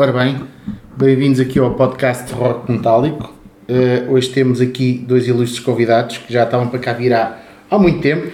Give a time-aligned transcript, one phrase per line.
[0.00, 0.40] Ora bem,
[0.96, 3.34] bem-vindos aqui ao podcast Rock Metálico.
[3.68, 7.36] Uh, hoje temos aqui dois ilustres convidados que já estavam para cá vir há,
[7.68, 8.28] há muito tempo.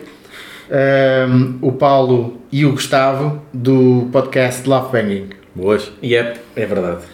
[0.68, 5.30] Uh, o Paulo e o Gustavo do podcast Love Banging.
[5.54, 5.90] Boas.
[6.02, 7.04] Yep, é verdade.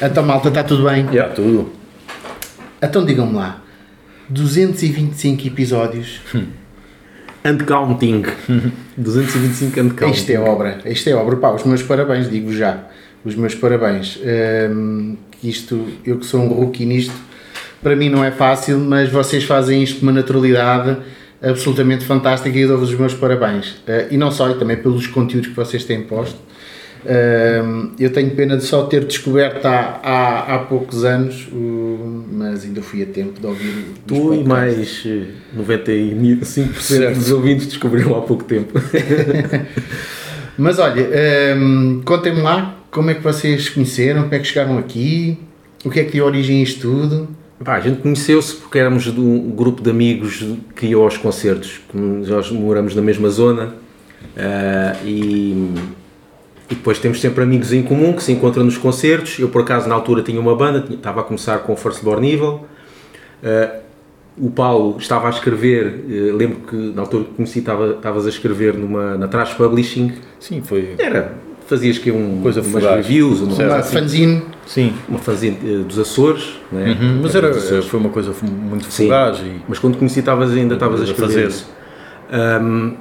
[0.00, 1.06] Então, malta, está tudo bem?
[1.12, 1.70] Já, tudo.
[2.80, 3.62] Então, digam-me lá,
[4.30, 6.22] 225 episódios.
[7.44, 8.22] And counting.
[8.96, 10.14] 225 and counting.
[10.14, 11.36] Isto é obra, isto é obra.
[11.36, 12.84] Pá, os meus parabéns, digo já.
[13.24, 14.18] Os meus parabéns.
[14.70, 17.14] Um, isto, eu que sou um rookie nisto,
[17.82, 20.96] para mim não é fácil, mas vocês fazem isto com uma naturalidade
[21.42, 23.70] absolutamente fantástica e dou-vos os meus parabéns.
[23.70, 26.38] Uh, e não só, e também pelos conteúdos que vocês têm posto.
[27.04, 32.64] Uh, eu tenho pena de só ter descoberto há, há, há poucos anos, uh, mas
[32.64, 33.84] ainda fui a tempo de ouvir.
[34.06, 35.06] Tu e mais
[35.54, 37.18] 95% certo.
[37.18, 38.80] dos ouvintes descobriram há pouco tempo.
[40.56, 41.06] mas olha,
[41.56, 45.36] um, contem-me lá como é que vocês conheceram, como é que chegaram aqui,
[45.84, 47.28] o que é que deu origem a isto tudo.
[47.62, 50.44] Pá, a gente conheceu-se porque éramos de um grupo de amigos
[50.76, 53.74] que iam aos concertos, nós moramos na mesma zona
[54.36, 55.70] uh, e
[56.70, 59.38] e depois temos sempre amigos em comum que se encontram nos concertos.
[59.38, 62.26] Eu, por acaso, na altura tinha uma banda, estava a começar com o First Born
[62.26, 62.64] Evil.
[63.42, 63.84] Uh,
[64.38, 68.30] o Paulo estava a escrever, uh, lembro que na altura que conheci estava, estavas a
[68.30, 70.14] escrever numa, na Trash Publishing.
[70.40, 70.94] Sim, foi.
[70.98, 71.34] Era,
[71.66, 73.06] fazias que um, Coisa umas fugaz.
[73.06, 74.42] reviews, uma, uma assim, fanzine.
[74.66, 74.92] Sim.
[75.08, 76.58] Uma fanzine uh, dos Açores.
[76.70, 76.96] Né?
[77.00, 79.38] Uhum, mas era, foi uma coisa muito fugaz.
[79.38, 79.62] E...
[79.68, 81.50] Mas quando conheci estavas ainda estavas a escrever.
[81.50, 81.64] Fazer.
[82.62, 82.94] Um,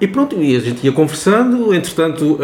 [0.00, 2.38] e pronto, e a gente ia conversando, entretanto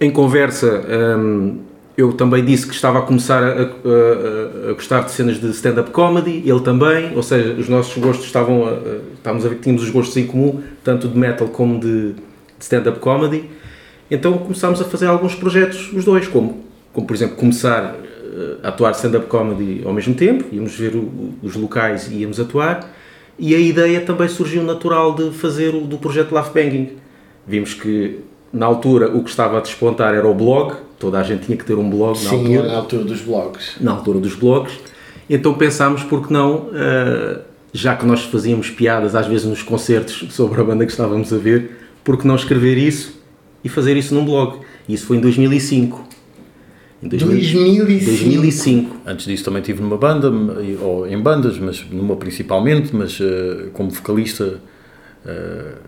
[0.00, 0.82] em conversa,
[1.18, 1.58] um,
[1.96, 5.90] eu também disse que estava a começar a, a, a gostar de cenas de stand-up
[5.90, 8.78] comedy, ele também, ou seja, os nossos gostos estavam a,
[9.14, 12.22] estávamos a ver que tínhamos os gostos em comum, tanto de metal como de, de
[12.58, 13.44] stand-up comedy.
[14.10, 18.68] Então começámos a fazer alguns projetos, os dois, como, como por exemplo, começar eh, a
[18.68, 22.92] atuar stand-up comedy ao mesmo tempo, íamos ver o, os locais e íamos atuar,
[23.38, 26.90] e a ideia também surgiu natural de fazer o do projeto Laugh Banging.
[27.46, 28.18] Vimos que
[28.52, 31.64] na altura o que estava a despontar era o blog, toda a gente tinha que
[31.64, 32.68] ter um blog na Sim, altura.
[32.68, 33.76] na altura dos blogs.
[33.80, 34.78] Na altura dos blogs.
[35.28, 37.40] Então pensámos, porque não, uh,
[37.72, 41.38] já que nós fazíamos piadas às vezes nos concertos sobre a banda que estávamos a
[41.38, 43.19] ver, porque não escrever isso
[43.64, 44.60] e fazer isso num blog?
[44.88, 46.08] Isso foi em 2005.
[47.02, 47.86] Em 2005.
[47.86, 48.96] 2005.
[49.06, 50.30] Antes disso também tive numa banda,
[50.80, 54.60] ou em bandas, mas numa principalmente, mas uh, como vocalista,
[55.24, 55.78] uh,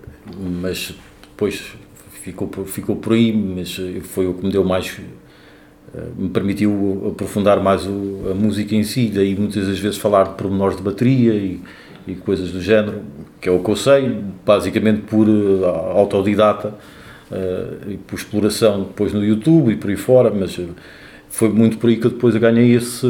[0.60, 1.62] mas depois
[2.10, 4.96] ficou, ficou por aí, mas eh, foi o que me deu mais
[6.16, 10.34] me permitiu aprofundar mais o, a música em si, daí muitas das vezes falar de
[10.36, 11.60] pormenores de bateria e,
[12.06, 13.02] e, coisas do género,
[13.40, 16.74] que é o que eu sei, basicamente por uh, autodidata uh,
[17.88, 20.68] e por exploração depois no YouTube e por aí fora, mas uh,
[21.28, 23.06] foi muito por aí que eu depois ganhei esse,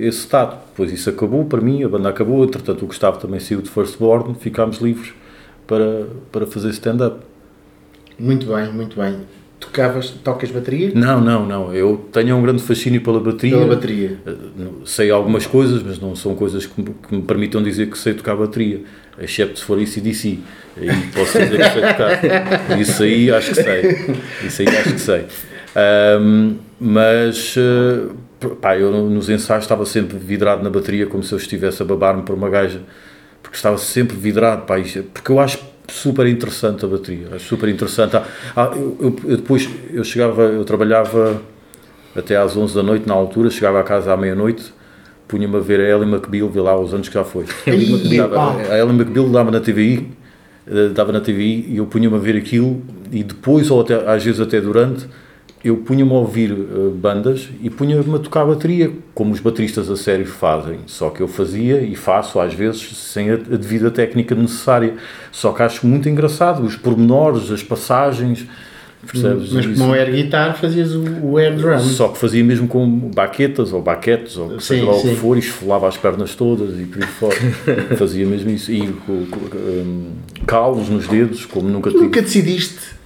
[0.00, 0.58] esse estado.
[0.70, 4.34] Depois isso acabou para mim, a banda acabou, entretanto o Gustavo também saiu de Firstborn,
[4.34, 5.12] ficámos livres
[5.66, 7.18] para, para fazer stand-up.
[8.18, 9.20] Muito bem, muito bem.
[9.58, 10.92] Tocavas, tocas bateria?
[10.94, 11.74] Não, não, não.
[11.74, 13.56] Eu tenho um grande fascínio pela bateria.
[13.56, 14.18] Pela bateria.
[14.26, 14.34] Eh,
[14.84, 18.12] sei algumas coisas, mas não são coisas que me, que me permitam dizer que sei
[18.12, 18.82] tocar bateria.
[19.18, 20.38] Excepto se for ICDC.
[20.76, 22.20] Aí posso dizer que sei tocar.
[22.78, 24.16] Isso aí acho que sei.
[24.44, 25.24] Isso aí acho que sei.
[26.20, 28.14] Um, mas, uh,
[28.60, 32.22] pá, eu nos ensaios estava sempre vidrado na bateria como se eu estivesse a babar-me
[32.22, 32.80] por uma gaja.
[33.46, 34.74] Porque estava sempre vidrado, pá,
[35.14, 38.16] porque eu acho super interessante a bateria, é super interessante.
[38.16, 41.40] Ah, eu, eu, eu, depois eu chegava, eu trabalhava
[42.16, 44.74] até às 11 da noite na altura, chegava a casa à meia-noite,
[45.28, 47.44] punha-me a ver a Ellie McBeal, vê lá os anos que já foi.
[48.68, 50.08] a Ellie McBeal dava na TVI,
[50.66, 52.82] eh, dava na TVI e eu punha-me a ver aquilo
[53.12, 55.06] e depois, ou até, às vezes até durante,
[55.66, 59.96] eu punha-me a ouvir uh, bandas e punha-me a tocar bateria, como os bateristas a
[59.96, 60.80] sério fazem.
[60.86, 64.94] Só que eu fazia e faço às vezes sem a, a devida técnica necessária.
[65.32, 68.46] Só que acho muito engraçado os pormenores, as passagens.
[69.10, 69.52] Percebes?
[69.52, 71.78] Mas como air guitar fazias o, o air drum.
[71.78, 75.40] Só que fazia mesmo com baquetas ou baquetes ou seja lá o que for e
[75.40, 77.36] esfolava as pernas todas e por aí fora.
[77.96, 78.72] fazia mesmo isso.
[78.72, 80.12] E com, com, um,
[80.46, 82.96] calos nos dedos, como nunca Nunca decidiste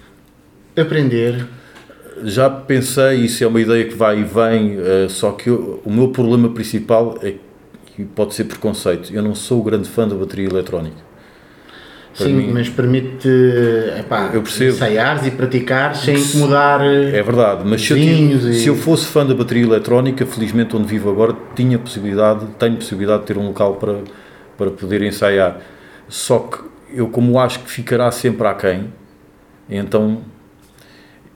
[0.77, 1.47] aprender
[2.25, 5.93] já pensei, isso é uma ideia que vai e vem, uh, só que eu, o
[5.93, 7.35] meu problema principal é
[7.87, 9.13] que pode ser preconceito.
[9.13, 11.11] Eu não sou grande fã da bateria eletrónica.
[12.17, 13.29] Para Sim, mim, mas permite
[13.99, 14.73] epá, eu percebo.
[14.73, 16.81] ensaiares e praticar sem incomodar.
[16.83, 18.55] É verdade, mas se eu, e...
[18.55, 23.21] se eu, fosse fã da bateria eletrónica, felizmente onde vivo agora, tinha possibilidade, tenho possibilidade
[23.21, 24.01] de ter um local para,
[24.59, 25.61] para poder ensaiar.
[26.09, 26.59] Só que
[26.93, 28.93] eu, como acho que ficará sempre aquém,
[29.69, 30.23] então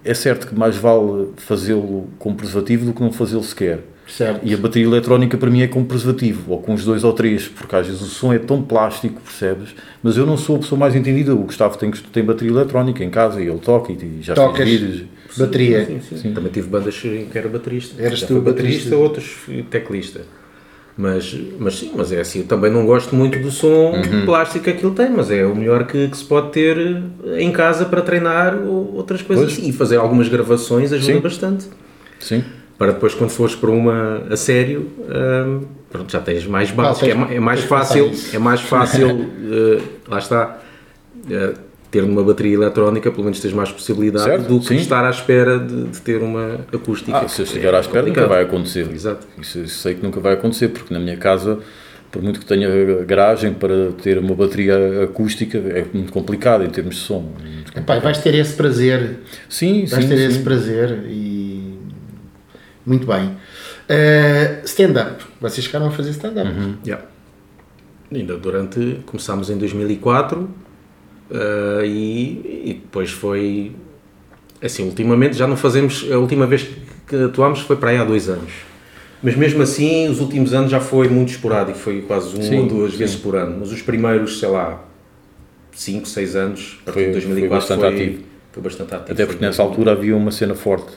[0.05, 3.81] é certo que mais vale fazê-lo com preservativo do que não fazê-lo sequer.
[4.07, 4.41] Certo.
[4.43, 7.49] E a bateria eletrónica para mim é com preservativo, ou com os dois ou três,
[7.49, 9.75] porque às vezes o som é tão plástico, percebes?
[10.03, 11.35] Mas eu não sou a pessoa mais entendida.
[11.35, 14.69] O Gustavo tem, tem bateria eletrónica em casa e ele toca e já Tocas.
[14.69, 15.05] vídeos.
[15.37, 15.87] Bateria.
[15.87, 16.33] Sim, sim.
[16.35, 18.01] Também tive bandas em que era baterista.
[18.01, 18.91] Eras Já tu baterista?
[18.91, 19.37] baterista, outros
[19.71, 20.21] teclista.
[20.97, 24.25] Mas, mas sim, mas é assim, eu também não gosto muito do som Uhum.
[24.25, 27.51] plástico que aquilo tem, mas é o melhor que, que se pode ter eh, em
[27.51, 29.67] casa para treinar ou outras coisas Pois.
[29.69, 31.21] e fazer algumas gravações ajuda Sim.
[31.21, 31.67] bastante.
[32.21, 32.45] Sim.
[32.79, 37.01] Para depois, quando fores para uma a sério, hum, pronto, já tens mais bases.
[37.01, 39.09] tens- que é, ma- é mais fácil, é mais fácil,
[39.51, 40.61] eh, lá está,
[41.29, 41.55] eh,
[41.95, 44.75] ter numa bateria eletrónica, pelo menos tens mais possibilidade Certo, do que sim.
[44.77, 47.17] estar à espera de, de ter uma acústica.
[47.17, 48.29] Ah, se eu estiver é à espera nunca complicado.
[48.29, 48.91] vai acontecer.
[48.93, 49.25] Exato.
[49.41, 51.61] Isso sei que nunca vai acontecer, porque na minha casa,
[52.11, 52.69] por muito que tenha
[53.05, 57.31] garagem para ter uma bateria acústica, é muito complicado em termos de som.
[57.77, 57.79] É.
[57.79, 59.21] Epá, vais ter esse prazer.
[59.49, 60.27] Sim, Vais sim, ter sim.
[60.27, 61.79] esse prazer e.
[62.85, 63.27] Muito bem.
[63.89, 65.25] Uh, stand-up.
[65.41, 66.49] Vocês chegaram a fazer stand-up.
[66.51, 66.75] Uhum.
[66.85, 67.05] Yeah.
[68.13, 70.51] Ainda durante, começámos em 2004
[71.31, 73.73] eh, e, e depois foi,
[74.63, 76.67] assim, ultimamente já não fazemos, a última vez
[77.07, 78.53] que atuámos foi para aí há dois anos.
[79.23, 82.67] Mas mesmo assim, os últimos anos já foi muito esporádico, foi quase uma Sim, ou
[82.67, 82.99] duas sim.
[82.99, 83.57] vezes por ano.
[83.61, 84.85] Mas os primeiros, sei lá,
[85.73, 88.23] 5, 6 anos, a partir Foi- de 2004 foi bastante foi, ativo.
[88.53, 89.13] foi bastante ativo.
[89.13, 90.93] Até porque nessa altura havia uma cena forte.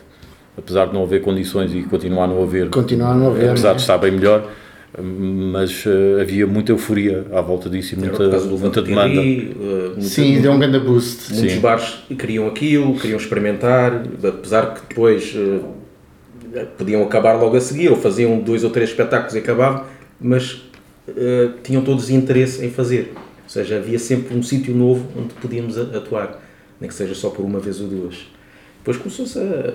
[0.57, 3.69] Apesar de não haver condições e continuar a não haver, Continuar a não haver, apesar
[3.69, 3.75] não é?
[3.75, 4.49] de estar bem melhor,
[4.97, 9.21] mas eh, havia muita euforia à volta disso e muita, muita demanda.
[9.21, 9.53] Eh,
[9.95, 11.33] muita- Sim, deu um grande boost.
[11.33, 11.59] Muitos Sim.
[11.59, 17.95] bares queriam aquilo, queriam experimentar, apesar que depois eh, podiam acabar logo a seguir, ou
[17.97, 19.83] faziam dois ou três espetáculos e acabavam,
[20.19, 20.63] mas
[21.63, 23.13] tinham todos interesse em fazer.
[23.43, 26.41] Ou seja, havia sempre um sítio novo onde podíamos atuar,
[26.81, 28.27] nem que seja só por uma vez ou duas.
[28.79, 29.73] Depois começou-se a.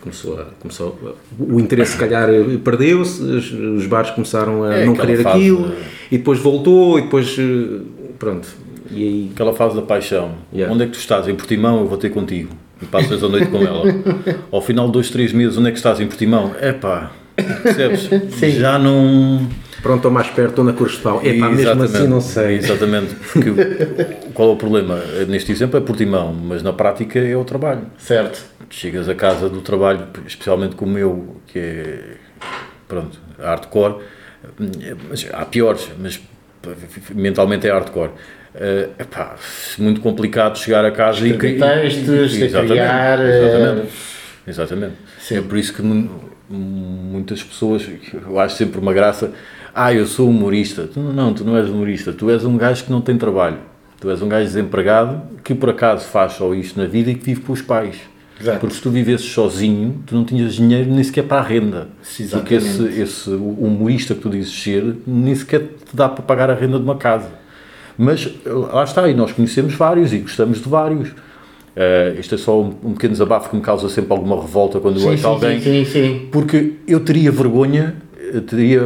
[0.00, 2.28] Começou a, começou a- o interesse, se calhar,
[2.64, 5.74] perdeu-se, os, os bares começaram a É, não querer fase aquilo, de-
[6.12, 7.36] e depois voltou, e depois.
[7.38, 7.80] eh,
[8.18, 8.48] Pronto.
[8.90, 9.30] E aí.
[9.34, 10.32] Aquela fase da paixão.
[10.52, 10.74] Yeah.
[10.74, 11.26] Onde é que tu estás?
[11.28, 12.50] Em Portimão, eu vou ter contigo.
[12.82, 13.84] E passas a noite com ela.
[14.50, 16.52] Ao final de dois, três meses, onde é que estás em Portimão?
[16.60, 17.12] Epá,
[17.62, 18.08] percebes?
[18.36, 18.50] Sim.
[18.50, 19.46] Já não.
[19.82, 21.20] Pronto, estou mais perto, estou na Cruz de Pau.
[21.24, 22.56] É pá, mesmo assim não sei.
[22.56, 23.14] Exatamente.
[23.14, 23.50] Porque
[24.34, 24.98] qual é o problema?
[25.28, 27.82] Neste exemplo é Portimão, mas na prática é o trabalho.
[27.96, 28.44] Certo.
[28.70, 32.00] Chegas a casa do trabalho, especialmente como eu, que é,
[32.86, 33.96] pronto, hardcore,
[35.08, 36.20] mas há piores, mas
[37.12, 38.12] mentalmente é hardcore.
[38.54, 39.34] Eh, epá,
[39.78, 43.86] muito complicado chegar a casa e textos, a Exatamente, criar, Exatamente.
[44.46, 44.94] eh, Exatamente.
[45.20, 45.38] Sim.
[45.38, 49.32] É por isso que mu- muitas pessoas, eu acho sempre uma graça,
[49.74, 50.88] ah, eu sou humorista.
[50.92, 53.58] Tu, não, tu não és humorista, tu és um gajo que não tem trabalho.
[54.00, 57.24] Tu és um gajo desempregado que por acaso faz só isto na vida e que
[57.24, 57.96] vive com os pais.
[58.40, 58.60] Exato.
[58.60, 61.88] Porque se tu vivesses sozinho, tu não tinhas dinheiro nem sequer para a renda.
[62.30, 66.54] Porque esse, esse humorista que tu dizes ser, nem sequer te dá para pagar a
[66.54, 67.28] renda de uma casa.
[67.98, 71.10] Mas lá está, e nós conhecemos vários e gostamos de vários.
[71.76, 74.96] Eh, isto é só um, um pequeno desabafo que me causa sempre alguma revolta quando
[74.96, 75.60] eu Sim, ouço sim, alguém.
[75.60, 76.28] sim, sim, sim.
[76.32, 77.94] Porque eu teria vergonha,
[78.32, 78.82] eu teria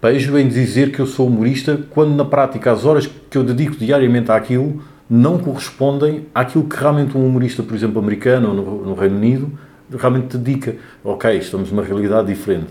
[0.00, 3.76] pejo em dizer que eu sou humorista, quando na prática as horas que eu dedico
[3.76, 8.94] diariamente àquilo não correspondem àquilo que realmente um humorista, por exemplo, americano ou no, no
[8.94, 9.50] Reino Unido,
[9.98, 10.76] realmente dedica.
[11.02, 12.68] Ok, estamos numa realidade diferente.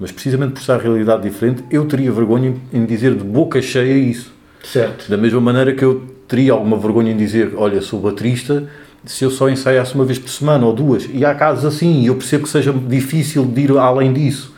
[0.00, 4.32] Mas precisamente por a realidade diferente, eu teria vergonha em dizer de boca cheia isso.
[4.64, 5.10] Certo.
[5.10, 8.66] Da mesma maneira que eu teria alguma vergonha em dizer, olha, sou baterista,
[9.04, 11.06] se eu só ensaiasse uma vez por semana ou duas.
[11.12, 14.54] E há casos assim, e eu percebo que seja difícil de ir além disso.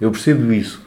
[0.00, 0.81] Eu percebo isso.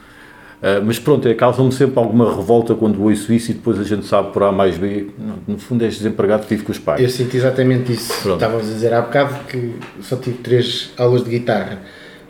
[0.61, 4.05] Ah, mas pronto, é, causa-me sempre alguma revolta quando ouço isso e depois a gente
[4.05, 5.07] sabe por A mais B.
[5.47, 7.01] No fundo, és desempregado que vive com os pais.
[7.01, 8.11] Eu sinto exatamente isso.
[8.23, 8.35] Pronto.
[8.35, 11.81] Estávamos a dizer há bocado que só tive três aulas de guitarra.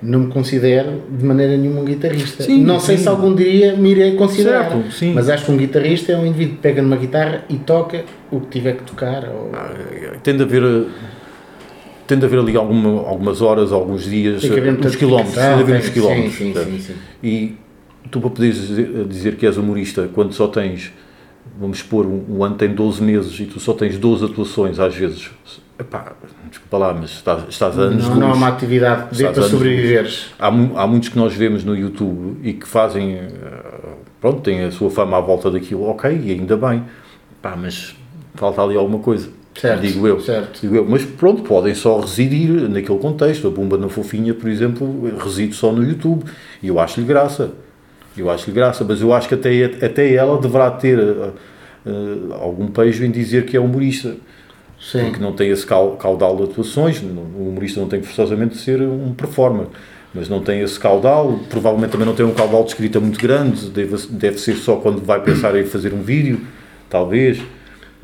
[0.02, 2.44] Não me considero de maneira nenhuma um guitarrista.
[2.44, 3.04] Sim, não sei sim.
[3.04, 4.70] se algum dia me irei considerar.
[4.70, 5.14] Certo, sim.
[5.14, 8.42] Mas acho que um guitarrista é um indivíduo que pega numa guitarra e toca o
[8.42, 9.24] que tiver que tocar.
[9.30, 9.52] Ou...
[10.22, 10.86] Tem de haver, ah,
[12.06, 15.34] tem de haver ali alguma, algumas horas, alguns dias, ah, uns quilómetros.
[15.34, 16.36] Tem de haver uns quilómetros.
[16.36, 16.94] Sim, sim, sim, sim.
[17.24, 17.56] E
[18.10, 18.68] tu para poderes
[19.08, 20.92] dizer, que és humorista quando só tens,
[21.60, 24.96] vamos supor, um, um ano tem 12 meses e tu só tens 12 atuações às
[24.96, 25.30] vezes,
[25.80, 26.14] epá,
[26.50, 29.38] desculpa lá, mas estás, estás a anos Não, não há uma atividade que dê Estás
[29.38, 30.34] para sobreviveres.
[30.40, 33.30] Há, há muitos que nós vemos no YouTube e que fazem, eh,
[34.22, 36.84] pronto, têm a sua fama à volta daquilo, ok, e ainda bem,
[37.58, 37.96] mas
[38.36, 39.30] falta ali alguma coisa.
[39.60, 40.60] Certo, digo eu, certo.
[40.62, 43.48] digo eu, mas pronto, podem só residir naquele contexto.
[43.48, 46.26] A Bumba na Fofinha, por exemplo, reside só no YouTube
[46.62, 47.52] e eu acho-lhe graça.
[48.18, 51.92] Eu acho-lhe graça, mas eu acho que até, até ela deverá ter eh,
[52.40, 54.16] algum pejo em dizer que é humorista.
[54.80, 55.06] Sim.
[55.06, 59.14] Porque não tem esse caudal de atuações, o humorista não tem forçosamente de ser um
[59.14, 59.68] performer
[60.16, 63.70] mas não tem esse caudal, provavelmente também não tem um caudal de escrita muito grande,
[63.70, 66.40] deve, deve ser só quando vai pensar em fazer um vídeo,
[66.90, 67.38] talvez.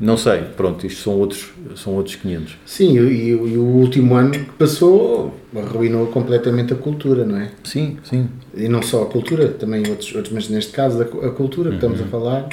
[0.02, 2.58] Não sei, pronto, isto são outros, são outros 500.
[2.66, 7.52] Sim, e, e, o último ano que passou arruinou completamente a cultura, não é?
[7.62, 8.28] Sim, sim.
[8.52, 11.76] E não só a cultura, também outros, outros mas neste caso a, a cultura que
[11.76, 11.92] uhum.
[11.92, 12.48] estamos a falar.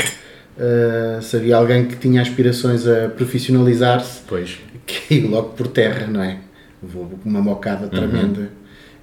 [0.59, 4.59] Uh, se havia alguém que tinha aspirações a profissionalizar-se, pois.
[4.85, 6.37] caiu logo por terra, não é?
[6.83, 7.89] Vou com uma mocada uhum.
[7.89, 8.51] tremenda.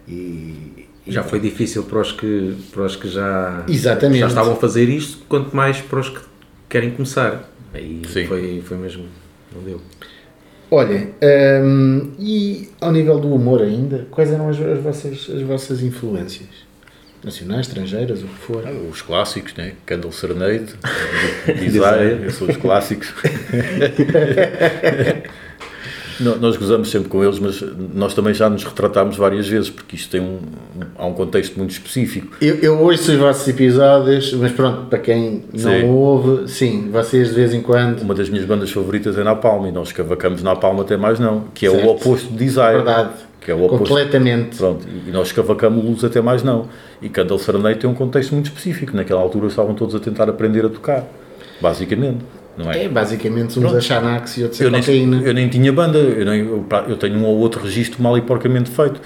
[0.07, 4.21] E, já foi difícil para os que, para os que já, Exatamente.
[4.21, 6.21] já estavam a fazer isto, quanto mais para os que
[6.69, 7.51] querem começar.
[7.77, 9.07] Aí foi, foi mesmo.
[9.55, 9.81] Não deu.
[10.71, 11.09] Olha,
[11.63, 16.67] hum, e ao nível do humor ainda, quais eram as, as, vossas, as vossas influências?
[17.23, 18.63] Nacionais, estrangeiras, o que for?
[18.67, 19.73] Ah, os clássicos, né?
[19.85, 20.75] Candle Serenade,
[21.47, 23.13] Desire, são os clássicos.
[26.21, 27.63] nós gozamos sempre com eles, mas
[27.95, 30.39] nós também já nos retratámos várias vezes, porque isto tem um,
[30.97, 32.37] há um contexto muito específico.
[32.41, 35.85] Eu, eu ouço os vossos episódios, mas pronto, para quem não sim.
[35.85, 38.03] ouve, sim, vocês de vez em quando.
[38.03, 41.19] Uma das minhas bandas favoritas é Na Palma, e nós cavacamos Na Palma até mais
[41.19, 41.87] não, que é certo.
[41.87, 42.77] o oposto de Desire.
[42.77, 43.11] Verdade.
[43.41, 43.89] Que é o oposto.
[43.89, 44.57] Completamente.
[44.57, 46.67] Pronto, e nós cavacamos Luz até mais não.
[47.01, 48.97] E Candle Serenade tem um contexto muito específico.
[48.97, 51.05] Naquela altura estavam todos a tentar aprender a tocar,
[51.61, 52.25] basicamente
[52.57, 52.85] não é?
[52.85, 55.17] É, basicamente uns a Xanax e outros eu a cocaína.
[55.19, 56.41] Nem, eu nem tinha banda, eu, nem,
[56.89, 59.01] eu, tenho um ou outro registro mal e porcamente feito.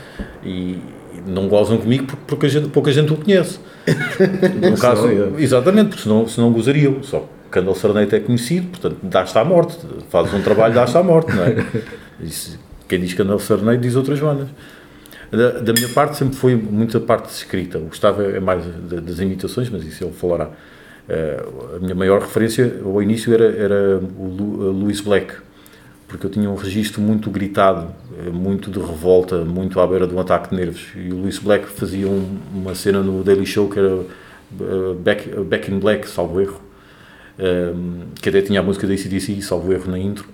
[0.45, 0.79] E
[1.27, 3.59] não gozam comigo porque pouca gente, pouca gente o conhece.
[4.71, 7.03] No caso, exatamente, porque senão, senão gozariam.
[7.03, 9.79] Só que Candle Serenate é conhecido, portanto, dás-te à morte.
[10.09, 11.65] Fazes um trabalho, dás-te à morte, não é?
[12.23, 14.49] Isso, quem diz Candle Serenate diz outras bandas.
[15.31, 17.79] Da, da, minha parte sempre foi muita parte de escrita.
[17.79, 20.51] Gostava é mais das imitações, mas isso ele falará.
[21.11, 25.35] Eh, a minha maior referência ao início era, era o Louis Black,
[26.07, 30.15] porque eu tinha um registro muito gritado, eh, muito de revolta, muito à beira de
[30.15, 30.87] um ataque de nervos.
[30.95, 34.05] E o Louis Black fazia um, uma cena no Daily Show que era
[35.03, 36.61] Back, Back in Black, salvo erro,
[37.39, 40.27] um, que até tinha a música da ACDC, salvo erro, na intro.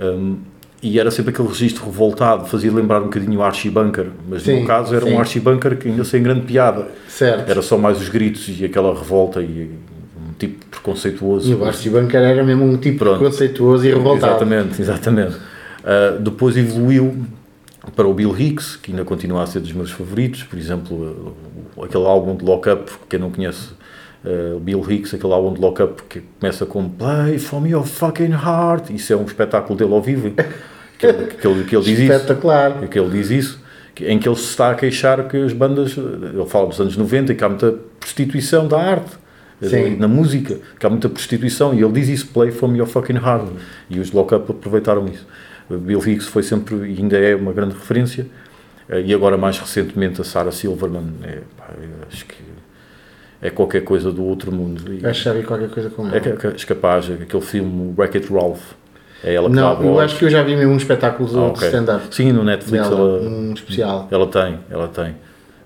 [0.00, 0.38] Um,
[0.82, 4.60] e era sempre aquele registro revoltado, fazia lembrar um bocadinho o Archie Bunker, mas sim,
[4.60, 5.14] no caso era sim.
[5.14, 6.88] um Archie Bunker que ainda sem grande piada.
[7.08, 7.50] Certo.
[7.50, 9.70] Era só mais os gritos e aquela revolta e
[10.38, 11.50] tipo preconceituoso.
[11.50, 13.18] E o Archie Bunker era mesmo um tipo Pronto.
[13.18, 14.44] preconceituoso e revoltado.
[14.44, 15.36] Exatamente, exatamente.
[15.36, 17.24] Uh, depois evoluiu
[17.94, 21.36] para o Bill Hicks, que ainda continua a ser dos meus favoritos, por exemplo,
[21.82, 23.70] aquele álbum de Lock Up, quem não conhece
[24.24, 28.32] uh, Bill Hicks, aquele álbum de Lock Up que começa com Play from your fucking
[28.32, 30.30] heart, isso é um espetáculo dele ao vivo,
[30.98, 32.78] que ele, que ele, que ele diz Espetacular.
[32.78, 32.88] isso.
[32.88, 33.60] Que ele diz isso,
[34.00, 37.32] em que ele se está a queixar que as bandas, ele fala dos anos 90
[37.32, 39.23] e que há muita prostituição da arte
[39.68, 39.96] Sim.
[39.96, 43.48] na música, que há muita prostituição, e ele diz isso, play from your fucking heart,
[43.88, 45.26] e os lock-up aproveitaram isso.
[45.68, 48.26] Bill Hicks foi sempre, e ainda é uma grande referência,
[48.88, 51.70] eh, e agora mais recentemente a Sarah Silverman, é, pá,
[52.08, 52.36] acho que
[53.40, 54.82] é qualquer coisa do outro mundo.
[55.04, 56.16] Acho que já vi qualquer coisa com ela.
[56.16, 58.72] É, é capaz, aquele filme Wreck-It Ralph,
[59.22, 61.60] é ela que Não, eu acho que eu já vi mesmo um espetáculo ah, okay.
[61.60, 62.14] de stand-up.
[62.14, 64.08] Sim, no Netflix dela, ela, um especial.
[64.10, 65.14] Ela tem, ela tem.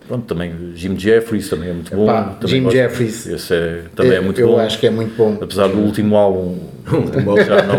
[0.09, 2.05] Pronto, também Jim Jeffries também é muito bom.
[2.05, 3.27] Epá, Jim gosto, Jeffries.
[3.27, 4.55] Esse é, também é muito eu bom.
[4.55, 5.37] Eu acho que é muito bom.
[5.41, 6.59] Apesar do último álbum,
[7.47, 7.77] já não.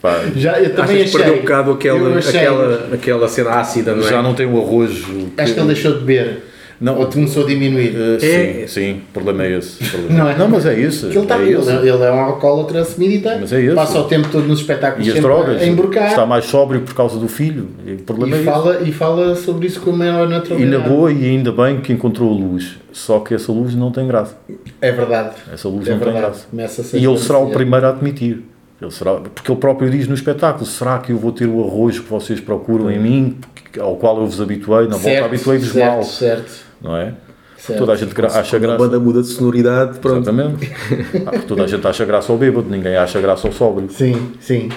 [0.00, 1.12] Pá, já, eu também achei.
[1.12, 4.08] perdeu um bocado aquela, aquela, aquela cena ácida, não é?
[4.08, 5.02] Já não tem o arroz.
[5.36, 6.42] Acho que ele deixou de beber.
[6.80, 7.90] Não, Ou começou a diminuir?
[7.90, 8.66] Uh, é.
[8.66, 9.84] Sim, sim, o problema é esse.
[9.84, 10.18] Problema.
[10.18, 10.38] Não, é?
[10.38, 11.06] não, mas é isso.
[11.06, 14.46] Ele, tá, é ele, ele, é um alcoólatra assumidita, mas é passa o tempo todo
[14.46, 16.06] nos espetáculos e as drogas, a.
[16.06, 17.68] Está mais sóbrio por causa do filho.
[17.84, 20.62] E, o problema e é fala, E fala sobre isso com a maior naturalidade.
[20.62, 22.76] E na boa, e ainda bem que encontrou a luz.
[22.92, 24.36] Só que essa luz não tem graça.
[24.80, 25.34] É verdade.
[25.52, 26.38] Essa luz é não verdade.
[26.50, 26.96] tem graça.
[26.96, 28.44] e ele será o primeiro a admitir.
[28.80, 32.04] Ele será, porque ele próprio diz no espetáculo: será que eu vou ter o arrojo
[32.04, 33.38] que vocês procuram em mim,
[33.78, 34.86] ao qual eu vos habituei?
[34.86, 36.02] Na volta habituei-vos mal.
[36.04, 36.67] Certo.
[36.80, 37.14] Não é?
[37.58, 37.80] Certo.
[37.80, 38.74] Toda a gente acha graça.
[38.74, 40.30] A banda muda de sonoridade, pronto.
[40.30, 40.72] Exatamente.
[41.26, 43.90] ah, toda a gente acha graça ao bêbado, ninguém acha graça ao sóbrio.
[43.90, 44.68] Sim, sim.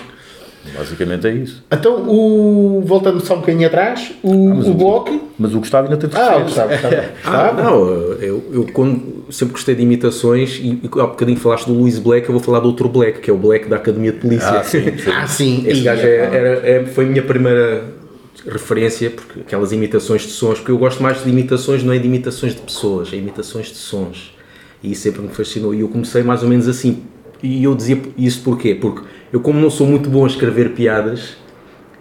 [0.77, 1.63] Basicamente é isso.
[1.71, 5.29] Então, o, voltando só um bocadinho atrás, o, ah, o, o bloco.
[5.37, 6.95] Mas o Gustavo ainda tem de Ah, o Gustavo, Gustavo.
[7.25, 7.87] ah, não,
[8.19, 12.27] eu, eu quando, sempre gostei de imitações e, e há bocadinho falaste do Luís Black,
[12.27, 14.59] eu vou falar do outro Black, que é o Black da Academia de Polícia.
[14.59, 14.97] Ah, sim.
[14.97, 15.09] sim.
[15.11, 15.63] ah, sim.
[15.65, 18.00] Esse gajo é, era, é, foi a minha primeira
[18.47, 22.07] referência, porque aquelas imitações de sons, porque eu gosto mais de imitações, não é de
[22.07, 24.35] imitações de pessoas, é imitações de sons.
[24.81, 25.73] E isso sempre me fascinou.
[25.73, 27.03] E eu comecei mais ou menos assim.
[27.43, 28.75] E eu dizia isso porquê?
[28.75, 31.37] Porque eu, como não sou muito bom a escrever piadas,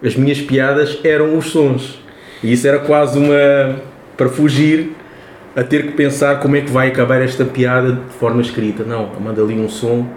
[0.03, 1.99] as minhas piadas eram os sons.
[2.43, 3.81] E isso era quase uma.
[4.17, 4.91] para fugir
[5.55, 8.83] a ter que pensar como é que vai acabar esta piada de forma escrita.
[8.83, 10.07] Não, manda ali um som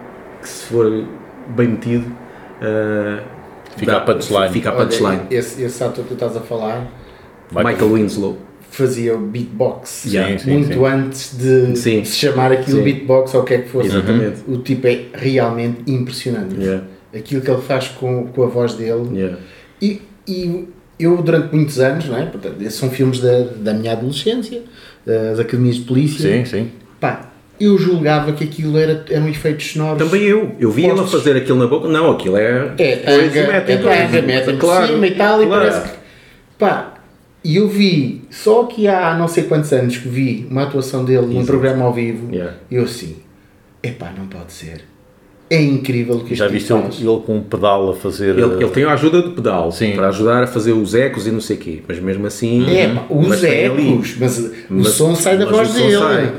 [0.41, 1.05] que, se for
[1.49, 3.34] bem metido, uh,
[3.77, 4.53] Fica a punchline.
[4.53, 5.21] Fica a Olha, punchline.
[5.31, 6.87] esse, esse ator que tu estás a falar
[7.51, 8.39] Michael, Winslow.
[8.71, 10.85] fazia o beatbox Sim, sim, muito sim.
[10.87, 12.05] antes de Sim.
[12.05, 12.85] se chamar aquilo Sim.
[12.85, 13.89] beatbox ou o que é que fosse.
[13.89, 14.43] Exatamente.
[14.49, 16.57] O tipo é realmente impressionante.
[16.59, 16.85] Yeah.
[17.15, 19.09] Aquilo que ele faz com, com a voz dele.
[19.17, 19.39] Yeah.
[19.81, 22.27] E, e eu, durante muitos anos, não é?
[22.27, 24.63] Portanto, esses são filmes da, da minha adolescência,
[25.07, 26.31] das academias de polícia.
[26.31, 26.71] Sim, sim.
[26.99, 29.99] Pá, eu julgava que aquilo era, eram efeitos sonoros.
[30.03, 30.53] Também eu.
[30.59, 31.89] Eu vi ela fazer aquilo na boca.
[31.89, 32.73] Não, aquilo é.
[32.79, 34.27] É, coisa, tanga, metem é tanga, tudo.
[34.27, 35.63] metem por Claro, cima e tal, e claro.
[35.71, 35.97] parece que.
[36.59, 36.95] Pá,
[37.45, 41.27] e eu vi, só que há não sei quantos anos que vi uma atuação dele
[41.27, 42.55] num programa ao vivo, Yeah.
[42.71, 43.17] e eu assim,
[43.83, 44.83] epá, não pode ser.
[45.51, 48.31] É incrível o que Já viste tipo ele, ele com um pedal a fazer.
[48.31, 49.93] Ele, ele tem a ajuda do pedal Sim.
[49.93, 52.65] para ajudar a fazer os ecos e não sei o quê, mas mesmo assim.
[52.75, 55.99] É, pá, os ecos, mas, o Mas- som sai da mas voz o som dele.
[55.99, 56.33] sai.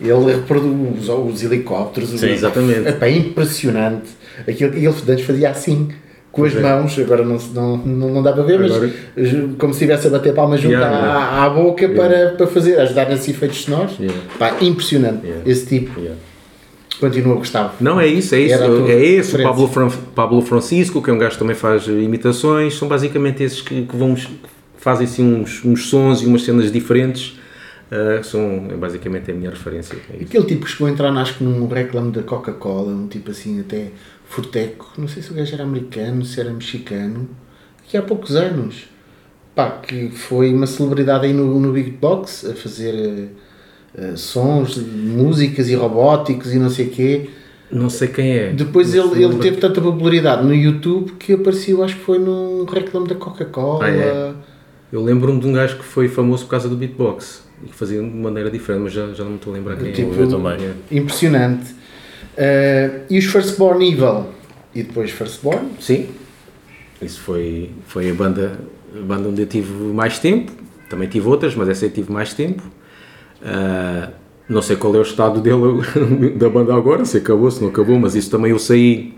[0.00, 2.10] Ele reproduz os, os helicópteros.
[2.10, 2.94] Sim, exatamente.
[3.00, 4.08] É impressionante.
[4.46, 5.88] Aquilo que ele antes fazia assim,
[6.32, 6.60] com as é.
[6.60, 10.34] mãos, agora não, não, não, dá para ver, Agora- mas como se estivesse a bater
[10.34, 11.42] palmas junto Yeah, à, yeah.
[11.44, 13.96] à boca para, para fazer, ajudar nesses efeitos sonoros.
[14.00, 14.20] Yeah.
[14.38, 15.24] Pá, impressionante.
[15.24, 15.42] Yeah.
[15.48, 16.20] Esse tipo, Yeah.
[16.98, 17.76] continua a gostar.
[17.80, 18.54] Não, é isso, é isso.
[18.88, 19.42] É esse, o.
[19.44, 23.60] Pablo, Fran- Pablo Francisco, que é um gajo que também faz imitações, são basicamente esses
[23.62, 24.16] que, que vão,
[24.76, 27.38] fazem assim uns, uns sons e umas cenas diferentes.
[27.90, 29.96] Ah, são é basicamente a minha referência.
[30.10, 30.22] É.
[30.22, 33.60] Aquele tipo que chegou a entrar, acho que num reclame da Coca-Cola, um tipo assim
[33.60, 33.90] até
[34.26, 37.28] furteco, não sei se o gajo era americano, se era mexicano,
[37.86, 38.88] que há poucos anos,
[39.54, 43.28] pá, que foi uma celebridade aí no, no Big Box, a fazer
[43.94, 47.30] eh, sons, músicas e robóticos e não sei o quê.
[47.70, 48.52] Não sei quem é.
[48.52, 53.08] Depois ele, ele teve tanta popularidade no YouTube que apareceu, acho que foi num reclame
[53.08, 53.84] da Coca-Cola.
[53.84, 54.32] Ah, é?
[54.92, 58.00] Eu lembro-me de um gajo que foi famoso por causa do beatbox e que fazia
[58.00, 60.22] de maneira diferente, mas já, já não me estou a lembrar quem Tipo, é.
[60.22, 60.52] eu também.
[60.64, 60.74] É.
[60.96, 61.74] Impressionante.
[62.36, 64.26] Eh, e os Firstborn Evil?
[64.74, 65.70] E depois Firstborn?
[65.80, 66.08] Sim,
[67.00, 68.58] isso foi, foi a banda,
[68.96, 70.52] a banda onde eu tive mais tempo.
[70.88, 72.62] Também tive outras, mas essa eu tive mais tempo.
[73.42, 74.10] Ah,
[74.48, 75.82] não sei qual é o estado dele,
[76.36, 79.14] da banda agora, se acabou, se não acabou, mas isso também eu saí.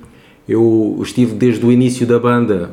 [0.49, 2.71] Eu estive desde o início da banda,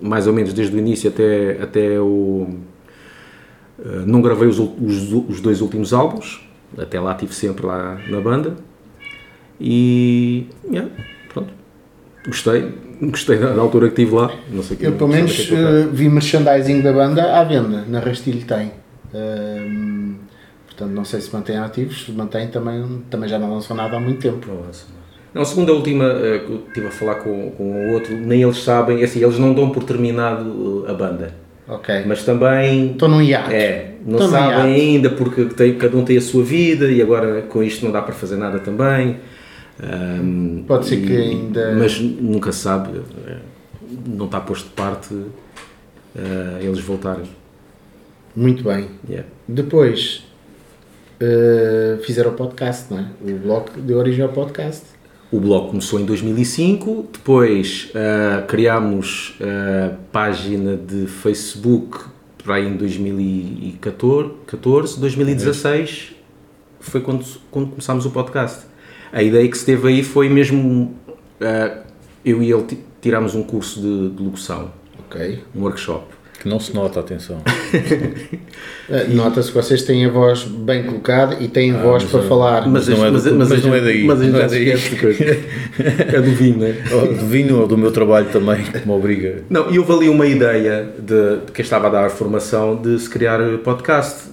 [0.00, 2.48] mais ou menos desde o início até, até o.
[3.84, 6.46] ah, não gravei os, os, os dois últimos álbuns,
[6.78, 8.56] até lá estive sempre lá na banda.
[9.60, 10.46] E.
[10.70, 10.90] yeah,
[11.32, 11.52] pronto.
[12.26, 14.30] Gostei, gostei da, altura que estive lá.
[14.50, 17.38] Não sei o que Eu pelo menos que é eu eh, vi merchandising da banda
[17.38, 18.72] à venda, na Rastilho tem.
[19.14, 20.14] Ehm,
[20.66, 24.00] portanto, não sei se mantém ativos, se mantém também, também já não lançou nada há
[24.00, 24.46] muito tempo.
[25.34, 28.42] Não, a segunda última eh, que eu estive a falar com, com o outro, nem
[28.42, 31.41] eles sabem, é assim, eles não dão por terminado eh, a banda.
[31.74, 32.02] Ok.
[32.06, 33.50] Mas também Estou num hiato.
[33.50, 37.42] é, não num sabem ainda porque tem, cada um tem a sua vida e agora
[37.42, 39.18] com isto não dá para fazer nada também.
[39.82, 43.36] Ahm, Pode ser que e- ainda- Mas nunca sabe, eh,
[44.06, 45.14] não está posto de parte
[46.16, 47.24] eh, eles voltarem.
[48.36, 48.88] Muito bem.
[49.08, 49.28] Yeah.
[49.48, 50.24] Depois
[51.20, 53.06] eh, fizeram o podcast, não é?
[53.22, 54.84] O blog deu origem ao podcast.
[55.32, 61.98] O blog começou em 2005, depois ah, criámos a página de Facebook
[62.44, 66.12] para aí em 2014, 14, 2016
[66.80, 68.66] foi quando, quando começámos o podcast.
[69.12, 70.94] A ideia que se teve aí foi mesmo
[71.40, 71.78] ah,
[72.24, 75.42] eu e ele ti- tirámos um curso de, de locução, Ok.
[75.56, 76.04] um workshop.
[76.42, 77.40] Que não se nota, atenção.
[78.90, 82.68] Eh, Nota-se que vocês têm a voz bem colocada e têm voz para falar.
[82.68, 84.70] Mas não é mas não é daí, Mas a gente não é daí.
[86.12, 86.74] É do vinho, não é?
[86.92, 89.44] Ou do vinho ou do meu trabalho também, que me obriga.
[89.48, 92.98] Não, e houve ali uma ideia de, de quem estava a dar a formação de
[92.98, 94.24] se criar podcast,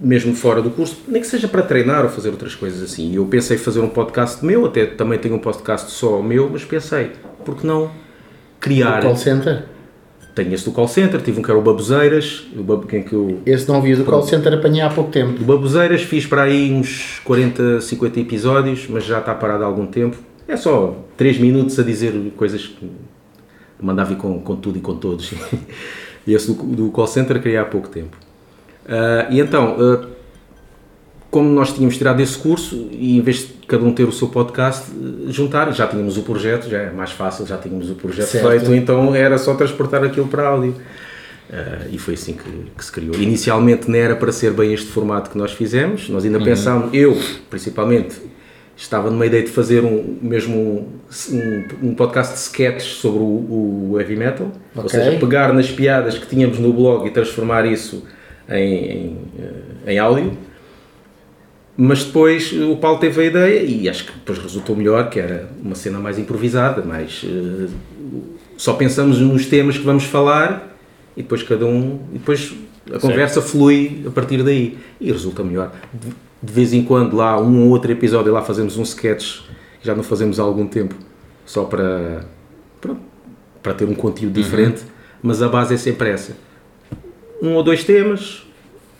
[0.00, 3.14] mesmo fora do curso, nem que seja para treinar ou fazer outras coisas assim.
[3.14, 6.64] Eu pensei em fazer um podcast meu, até também tenho um podcast só meu, mas
[6.64, 7.10] pensei,
[7.44, 7.90] por que não
[8.58, 9.00] criar?
[9.00, 9.75] O call center.
[10.36, 13.14] Tenho esse do call center, tive um que era o Baboseiras, o Bab- quem que
[13.14, 15.32] eu Esse não havia do call center apanhei há pouco tempo.
[15.32, 19.86] do Baboseiras fiz para aí uns 40, 50 episódios, mas já está parado há algum
[19.86, 20.18] tempo.
[20.46, 22.86] É só 3 minutos a dizer coisas que
[23.80, 25.32] mandava vir com, com tudo e com todos.
[26.26, 28.16] e esse do, do call center criei há pouco tempo.
[28.86, 30.06] Ah, e então, ah,
[31.36, 34.28] como nós tínhamos tirado esse curso, e em vez de cada um ter o seu
[34.28, 38.28] podcast, eh, juntar, já tínhamos o projeto, já é mais fácil, já tínhamos o projeto
[38.28, 38.48] Certo.
[38.48, 40.74] feito, então era só transportar aquilo para áudio.
[41.52, 43.14] Ah, e foi assim que, que se criou.
[43.16, 47.14] Inicialmente não era para ser bem este formato que nós fizemos, nós ainda pensámos, eu
[47.50, 48.16] principalmente,
[48.74, 50.88] estava numa ideia de fazer um, mesmo
[51.30, 54.98] um, um, podcast de sketches sobre o, o heavy metal, ou Ok.
[54.98, 58.04] seja, pegar nas piadas que tínhamos no blog e transformar isso
[58.48, 60.46] em, em, eh, em áudio.
[61.76, 65.50] Mas depois o Paulo teve a ideia e acho que depois resultou melhor, que era
[65.62, 67.68] uma cena mais improvisada, mais, eh,
[68.56, 70.74] só pensamos nos temas que vamos falar
[71.14, 72.00] e depois cada um.
[72.14, 72.54] E depois
[72.92, 75.70] a conversa flui a partir daí e resulta melhor.
[75.92, 76.08] De,
[76.42, 79.40] de vez em quando, lá, um ou outro episódio, lá fazemos um sketch
[79.80, 80.94] que já não fazemos há algum tempo,
[81.44, 82.24] só para,
[82.80, 82.96] para,
[83.62, 84.88] para ter um conteúdo diferente, uhum.
[85.24, 86.36] mas a base é sempre essa.
[87.42, 88.45] Um ou dois temas,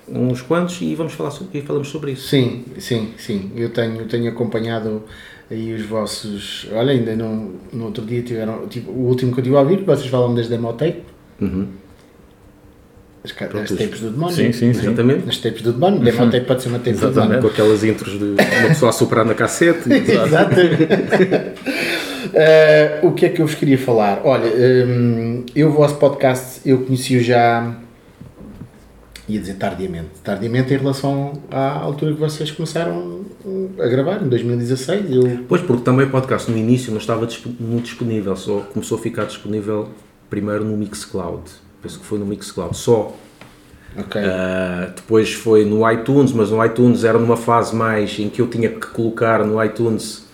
[0.08, 2.28] uns quantos, e vamos falar sobre, e falamos sobre isso.
[2.28, 3.50] Sim, sim, sim.
[3.56, 5.02] Eu tenho, tenho acompanhado
[5.50, 6.66] aí os vossos.
[6.72, 8.66] Olha, ainda no, no outro dia tiveram.
[8.68, 11.02] Tipo, o último que eu tive a ouvir, vocês falam das demotape.
[11.40, 11.66] Uhum
[13.26, 14.34] as, as tapes do demónio.
[14.34, 14.86] Sim, sim, sim.
[14.86, 15.28] Exatamente.
[15.28, 16.00] As tapes do demónio.
[16.00, 16.30] Demo uhum.
[16.30, 17.14] tape pode ser uma tape Exatamente.
[17.14, 17.42] do demónio.
[17.42, 19.90] Com aquelas intros de uma pessoa a soprar na cassete.
[19.92, 20.84] Exatamente.
[23.02, 24.20] uh, o que é que eu vos queria falar?
[24.24, 24.50] Olha,
[24.86, 27.74] um, eu, o vosso podcast, eu conheci-o já.
[29.28, 30.08] Ia dizer tardiamente.
[30.22, 33.24] Tardiamente em relação à altura que vocês começaram
[33.78, 35.10] a gravar, em 2016.
[35.10, 35.44] Eu...
[35.48, 37.28] Pois, porque também o podcast no início não estava
[37.60, 39.88] muito disponível, só começou a ficar disponível
[40.28, 43.14] primeiro no Mixcloud penso que foi no Mixcloud só.
[43.96, 44.22] Okay.
[44.22, 48.48] Uh, depois foi no iTunes, mas no iTunes era numa fase mais em que eu
[48.48, 50.26] tinha que colocar no iTunes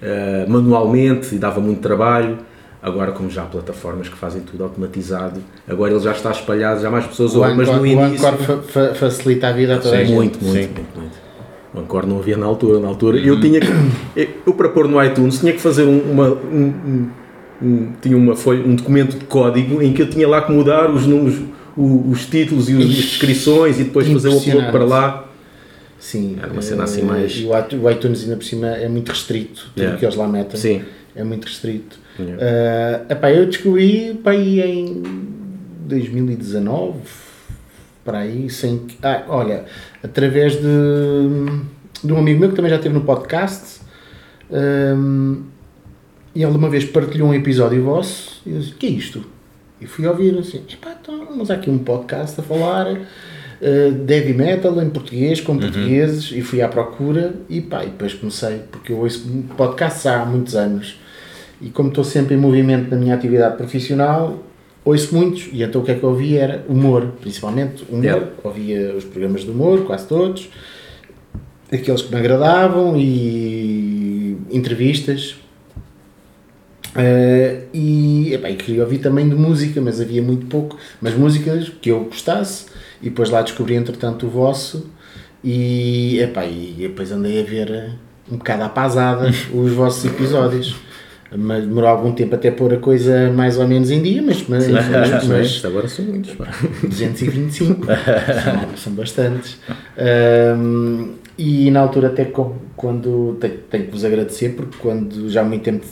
[0.00, 2.38] uh, manualmente e dava muito trabalho.
[2.84, 6.90] Agora, como já há plataformas que fazem tudo automatizado, agora ele já está espalhado, já
[6.90, 8.22] mais pessoas ouvem, mas no início.
[8.22, 10.14] O Anchor fa facilita a vida a toda Sim, a gente.
[10.14, 11.16] Muito, muito, muito, muito.
[11.72, 12.78] O Anchor não havia na altura.
[12.80, 13.68] Na altura eu tinha que.
[14.44, 17.08] Eu, para pôr no iTunes, tinha que fazer uma, um,
[17.62, 20.90] um, tinha uma foi um documento de código em que eu tinha lá que mudar
[20.90, 21.40] os números,
[21.74, 25.28] os, os títulos e as descrições e depois fazer o upload para lá.
[25.98, 27.32] Sim, era uma cena assim mais.
[27.32, 29.98] E o iTunes ainda por cima é muito restrito, tudo yeah.
[29.98, 30.60] que eles lá metem.
[30.60, 30.82] Sim.
[31.16, 32.03] É muito restrito.
[32.18, 32.42] Yeah.
[33.08, 35.02] Uh, epá, eu descobri epá, aí em
[35.86, 36.98] 2019,
[38.04, 39.64] para aí, sem ah, olha,
[40.02, 40.66] através de,
[42.02, 43.80] de um amigo meu que também já esteve no podcast.
[44.50, 45.42] Um,
[46.34, 49.24] e ele uma vez partilhou um episódio vosso e eu disse: que é isto?
[49.80, 54.34] E fui ouvir assim: Epá, então, mas há aqui um podcast a falar uh, heavy
[54.34, 55.60] metal em português, com uhum.
[55.60, 60.24] portugueses, e fui à procura e pá, e depois comecei, porque eu ouço podcasts há
[60.24, 61.00] muitos anos
[61.64, 64.38] e como estou sempre em movimento na minha atividade profissional,
[64.84, 68.26] ouço muitos e então o que é que eu ouvi era humor, principalmente humor, yeah.
[68.44, 70.50] ouvia os programas de humor, quase todos,
[71.72, 75.36] aqueles que me agradavam e entrevistas
[76.94, 80.78] Uh, e, epá, e queria ouvir também de música, mas havia muito pouco.
[81.00, 82.66] Mas músicas que eu gostasse,
[83.02, 84.88] e depois lá descobri entretanto o vosso,
[85.42, 87.98] e, epá, e depois andei a ver
[88.30, 90.76] um bocado à pasada os vossos episódios.
[91.36, 94.68] Mas demorou algum tempo até pôr a coisa mais ou menos em dia, mas, mas,
[94.68, 96.34] mas, mas agora são muitos.
[96.82, 99.58] 225 são, são bastantes.
[100.56, 102.30] Um, e na altura, até
[102.76, 105.84] quando tenho, tenho que vos agradecer, porque quando já há muito tempo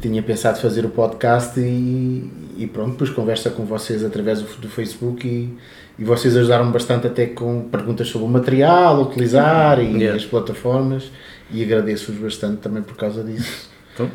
[0.00, 4.68] tinha pensado fazer o podcast e, e pronto, depois conversa com vocês através do, do
[4.68, 5.56] Facebook e,
[5.98, 10.16] e vocês ajudaram bastante até com perguntas sobre o material, utilizar e yeah.
[10.16, 11.10] as plataformas
[11.50, 13.68] e agradeço-vos bastante também por causa disso.
[13.94, 14.08] Então,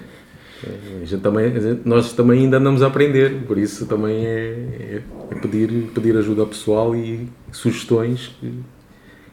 [1.06, 5.90] gente também, gente, nós também ainda andamos a aprender, por isso também é, é pedir,
[5.94, 8.54] pedir ajuda ao pessoal e sugestões que,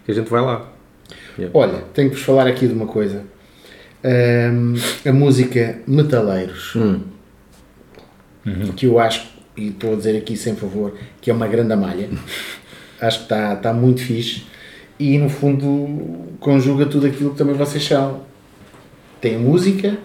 [0.05, 0.73] que a gente vai lá.
[1.39, 1.59] Yeah.
[1.59, 3.25] Olha, tenho que vos falar aqui de uma coisa
[4.05, 4.75] um,
[5.09, 7.01] a música Metaleiros, hum.
[8.47, 8.73] uhum.
[8.73, 12.09] que eu acho, e estou a dizer aqui sem favor, que é uma grande malha.
[13.01, 14.45] acho que está, está muito fixe
[14.99, 18.23] e no fundo conjuga tudo aquilo que também vocês são.
[19.21, 19.99] Tem a música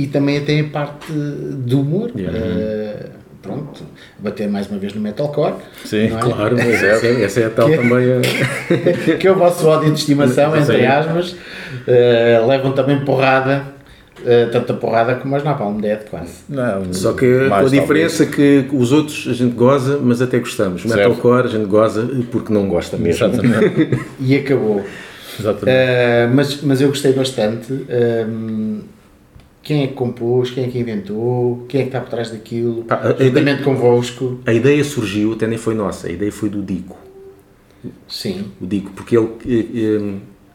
[0.00, 2.10] e também tem a parte do humor.
[2.16, 2.38] Yeah.
[2.38, 3.10] Uh,
[3.42, 3.82] pronto,
[4.18, 5.56] bater mais uma vez no metalcore.
[5.84, 6.08] Sim, é?
[6.08, 8.06] claro, mas essa, essa é a tal que, também.
[8.12, 9.16] A...
[9.18, 11.32] que é o vosso ódio de estimação, entre aspas.
[11.32, 13.78] Uh, levam também porrada.
[14.20, 16.32] Uh, tanta porrada como as Napalm Dead, quase.
[16.46, 18.66] Não, Só que com a diferença talvez.
[18.66, 20.82] que os outros a gente goza, mas até gostamos.
[20.82, 20.96] Certo.
[20.96, 23.26] Metalcore a gente goza porque não gosta mesmo.
[23.26, 23.98] Exatamente.
[24.20, 24.84] e acabou.
[25.38, 25.78] Exatamente.
[25.78, 27.72] Uh, mas, mas eu gostei bastante.
[27.72, 28.82] Um,
[29.62, 32.84] quem é que compôs, quem é que inventou, quem é que está por trás daquilo,
[32.84, 33.00] Pá,
[33.62, 34.40] convosco.
[34.46, 36.98] A ideia surgiu, até nem foi nossa, a ideia foi do Dico.
[38.08, 38.52] Sim.
[38.60, 40.14] O Dico, porque ele eh, eh,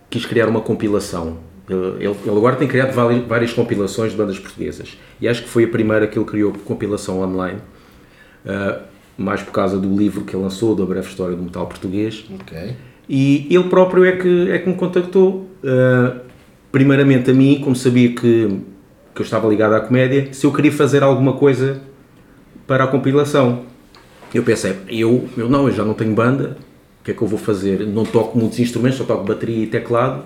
[0.09, 1.37] quis criar uma compilação.
[1.69, 2.93] Ele, ele, agora tem criado
[3.27, 4.97] várias compilações de bandas portuguesas.
[5.19, 7.59] E acho que foi a primeira que ele criou compilação online,
[8.45, 8.81] uh,
[9.17, 12.23] mais por causa do livro que ele lançou, da breve história do metal português.
[12.41, 12.75] Okay.
[13.09, 15.49] E ele próprio é que, é que me contactou.
[15.63, 16.19] Uh,
[16.71, 18.61] primeiramente a mim, como sabia que
[19.15, 21.81] que eu estava ligado à comédia, se eu queria fazer alguma coisa
[22.67, 23.63] para a compilação.
[24.33, 26.57] Eu pensei, eu, eu não, eu já não tenho banda,
[27.01, 27.87] o que é que eu vou fazer?
[27.87, 30.25] Não toco muitos instrumentos, só toco bateria e teclado,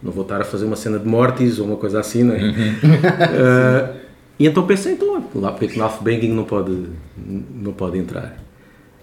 [0.00, 2.38] não vou estar a fazer uma cena de mortis ou uma coisa assim, não é?
[2.38, 2.52] Uhum.
[2.54, 6.84] Uh, E então pensei, então, lá porque que o Banging não pode,
[7.16, 8.36] não pode entrar.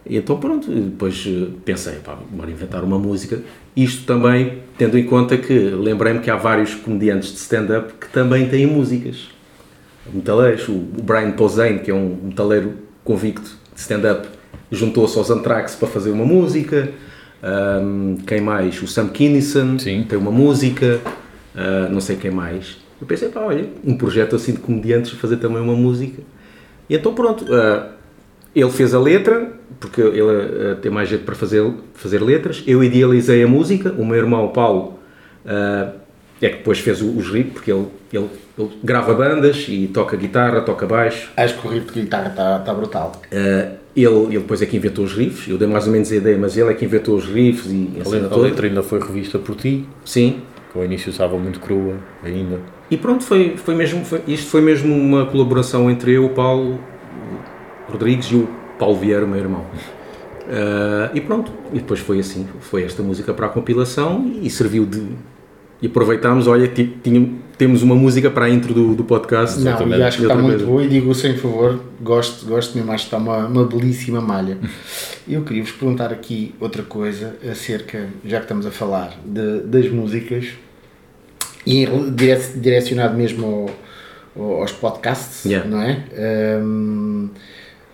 [0.06, 3.42] E então pronto, depois eh, pensei, pá, bora inventar uma música.
[3.76, 8.48] Isto também, tendo em conta que lembrei-me que há vários comediantes de stand-up que também
[8.48, 9.30] têm músicas.
[10.14, 14.28] Metaleiros, o Brian Posehn, que é um metaleiro convicto de stand-up,
[14.72, 16.92] juntou-se aos Anthrax para fazer uma música.
[17.44, 18.82] Um, quem mais?
[18.82, 21.02] O Sam Kinison tem uma música.
[21.56, 22.78] Uh, não sei quem mais.
[23.00, 26.22] Eu pensei, pá, olha, um projeto assim de comediantes fazer também uma música.
[26.90, 27.95] E então pronto, uh,
[28.56, 32.64] ele fez a letra, porque ele uh, tem mais jeito para fazer, fazer letras.
[32.66, 34.96] Eu idealizei a música, o meu irmão Paulo
[36.42, 40.62] é que depois fez os riffs, porque ele, ele, ele, grava bandas e toca guitarra,
[40.62, 41.32] toca baixo.
[41.36, 43.22] Acho que o riff de guitarra está tá brutal.
[43.32, 46.16] Uh, ele, ele depois é que inventou os riffs, eu dei mais ou menos a
[46.16, 49.40] ideia, mas ele é que inventou os riffs e a, a letra ainda foi revista
[49.40, 49.86] por ti.
[50.04, 50.42] Sim.
[50.72, 52.60] Que ao início estava muito crua ainda.
[52.92, 56.80] E pronto, foi, foi mesmo, foi, isto foi mesmo uma colaboração entre eu, o Paulo
[57.96, 59.62] Rodrigues e o Paulo Vieira, meu irmão.
[59.62, 64.86] Uh, e pronto, e depois foi assim, foi esta música para a compilação e serviu
[64.86, 65.04] de,
[65.82, 69.60] e aproveitámos, olha, tinha, temos uma música para a intro do, do podcast.
[69.60, 73.10] Não, e acho que está muito boa e digo sem favor, gosto, gosto mesmo, acho
[73.10, 74.58] que está uma, uma belíssima malha.
[75.28, 79.90] Eu queria vos perguntar aqui outra coisa acerca, já que estamos a falar de, das
[79.90, 80.50] músicas
[81.66, 81.88] e
[82.56, 83.68] direcionado mesmo
[84.36, 85.68] ao, aos podcasts, yeah.
[85.68, 86.04] não é?
[86.62, 87.30] Um,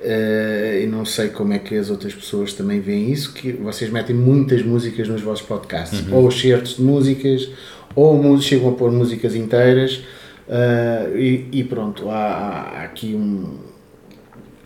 [0.02, 3.92] Uh, e não sei como é que as outras pessoas também veem isso, que vocês
[3.92, 6.16] metem muitas músicas nos vossos podcasts, uhum.
[6.16, 7.50] ou certos de músicas,
[7.96, 10.02] ou chegam a pôr músicas inteiras,
[10.48, 13.60] uh, e, e, pronto, há, há, aqui um,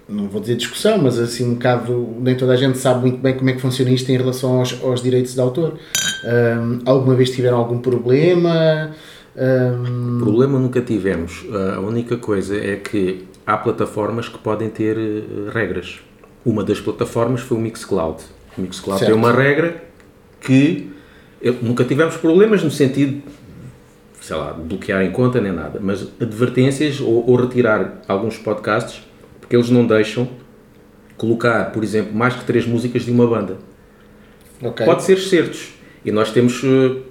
[0.08, 3.34] não vou dizer discussão, mas assim um bocado, nem toda a gente sabe muito bem
[3.34, 5.78] como é que funciona isto em relação aos, aos direitos de autor.
[6.24, 8.92] Ah, alguma vez tiveram algum problema?
[9.36, 10.20] Um...
[10.20, 11.46] Problema nunca tivemos.
[11.76, 16.00] A única coisa é que há plataformas que podem ter uh, regras.
[16.46, 18.22] Uma das plataformas foi o Mixcloud.
[18.58, 19.12] O Mixcloud certo.
[19.12, 19.84] tem uma regra
[20.42, 20.92] que
[21.42, 23.22] eu, nunca tivemos problemas no sentido,
[24.22, 29.04] sei lá, de bloquear em conta nem nada, mas advertências ou, ou retirar alguns podcasts
[29.40, 30.28] porque eles não deixam
[31.18, 33.58] colocar, por exemplo, mais que três músicas de uma banda.
[34.62, 34.86] Okay.
[34.86, 35.74] Pode ser certos.
[36.04, 37.04] E nós temos uh,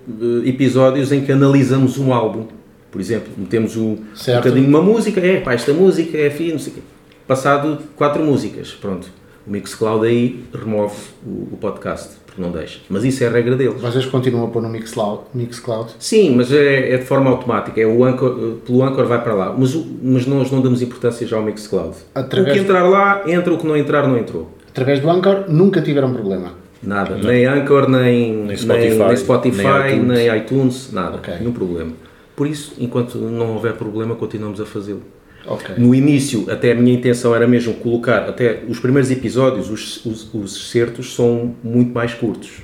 [0.44, 2.48] episódios em que analisamos um álbum
[2.94, 6.60] por exemplo, metemos um, um bocadinho uma música, é pá, esta música é fina, não
[6.60, 6.82] sei o quê.
[7.26, 9.08] Passado quatro músicas, pronto.
[9.44, 10.94] O Mixcloud aí remove
[11.26, 12.78] o, o, podcast, porque não deixa.
[12.88, 13.80] Mas isso é a regra deles.
[13.80, 15.22] Vocês continuam a pôr no Mixcloud?
[15.34, 15.90] Mixcloud?
[15.98, 17.80] Sim, mas é, é de forma automática.
[17.80, 19.52] É o Anchor, pelo Anchor vai para lá.
[19.58, 21.96] Mas, mas nós não damos importância já ao Mixcloud.
[22.14, 23.52] Através o que entrar lá, entra.
[23.52, 24.52] O que não entrar, não entrou.
[24.68, 26.52] Através do Anchor, nunca tiveram problema?
[26.80, 27.16] Nada.
[27.16, 27.28] Não.
[27.28, 30.06] Nem Anchor, nem, nem Spotify, nem, nem, Spotify, nem iTunes.
[30.06, 31.16] nem iTunes, nada.
[31.16, 31.34] Okay.
[31.40, 32.03] Nenhum problema.
[32.36, 35.02] Por isso, enquanto não houver problema, continuamos a fazê-lo.
[35.46, 35.76] Okay.
[35.76, 40.34] No início, até a minha intenção era mesmo colocar, até os primeiros episódios, os, os,
[40.34, 42.62] os certos são muito mais curtos.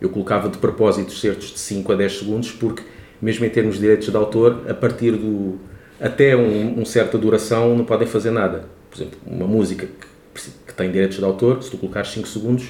[0.00, 2.82] Eu colocava de propósito certos de 5 a 10 segundos, porque,
[3.20, 5.58] mesmo em termos de direitos de autor, a partir do.
[6.00, 8.64] até um, um certa duração não podem fazer nada.
[8.90, 9.86] Por exemplo, uma música
[10.34, 12.68] que, que tem direitos de autor, se tu colocares 5 segundos,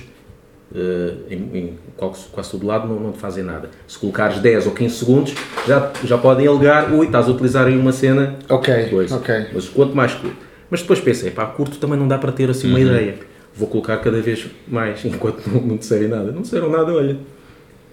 [1.30, 3.68] em, em, quase, quase todo lado não, não te fazem nada.
[3.86, 5.34] Se colocares 10 ou 15 segundos,
[5.66, 8.36] já, já podem alegar, ui, estás a utilizar em uma cena.
[8.48, 9.16] Ok, coisa.
[9.16, 9.46] ok.
[9.52, 10.36] Mas quanto mais curto.
[10.70, 12.86] Mas depois pensei, pá, curto também não dá para ter assim uma uhum.
[12.86, 13.16] ideia.
[13.54, 16.32] Vou colocar cada vez mais, enquanto não, não disserem nada.
[16.32, 17.18] Não disseram nada, olha.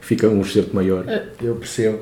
[0.01, 1.03] Fica um excerto maior.
[1.05, 1.99] É, eu percebo,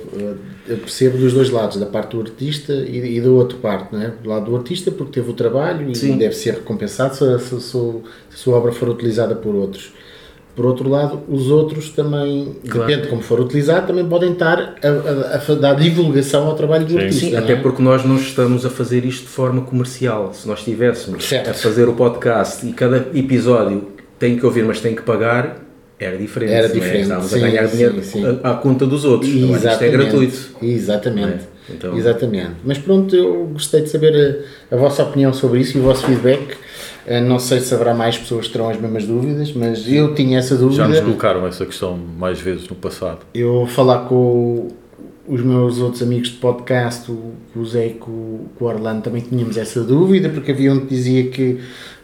[0.68, 4.00] eu percebo dos dois lados, da parte do artista e, e da outra parte, não
[4.00, 4.10] é?
[4.22, 6.16] Do lado do artista, porque teve o trabalho e Sim.
[6.16, 9.92] deve ser recompensado se, se, se, se a sua obra for utilizada por outros
[10.58, 12.88] por outro lado, os outros também, claro.
[12.88, 16.84] depende de como for utilizado, também podem estar a, a, a dar divulgação ao trabalho
[16.84, 17.26] do sim, artista.
[17.28, 17.56] Sim, até é?
[17.58, 20.34] porque nós não estamos a fazer isto de forma comercial.
[20.34, 21.52] Se nós estivéssemos certo.
[21.52, 25.62] a fazer o podcast e cada episódio tem que ouvir, mas tem que pagar,
[26.00, 26.54] era diferente.
[26.54, 26.72] Era é?
[26.72, 26.98] diferente.
[26.98, 27.02] É?
[27.02, 28.02] Estávamos sim, a ganhar dinheiro
[28.42, 29.32] à, conta dos outros.
[29.32, 29.68] Exatamente.
[29.68, 30.50] Isto é gratuito.
[30.60, 31.44] Exatamente.
[31.70, 31.74] É?
[31.76, 31.96] Então...
[31.96, 32.52] Exatamente.
[32.66, 36.04] Mas pronto, eu gostei de saber a, a vossa opinião sobre isso e o vosso
[36.04, 36.58] feedback.
[37.08, 40.40] Eh, não sei se haverá mais pessoas que terão as mesmas dúvidas, mas eu tinha
[40.40, 40.84] essa dúvida.
[40.84, 43.20] Já nos colocaram essa questão mais vezes no passado.
[43.34, 44.68] Eu falar com
[45.26, 48.12] os meus outros amigos de podcast, o Zé e com,
[48.60, 51.60] o Orlando, também tínhamos essa dúvida, porque havia um que dizia que,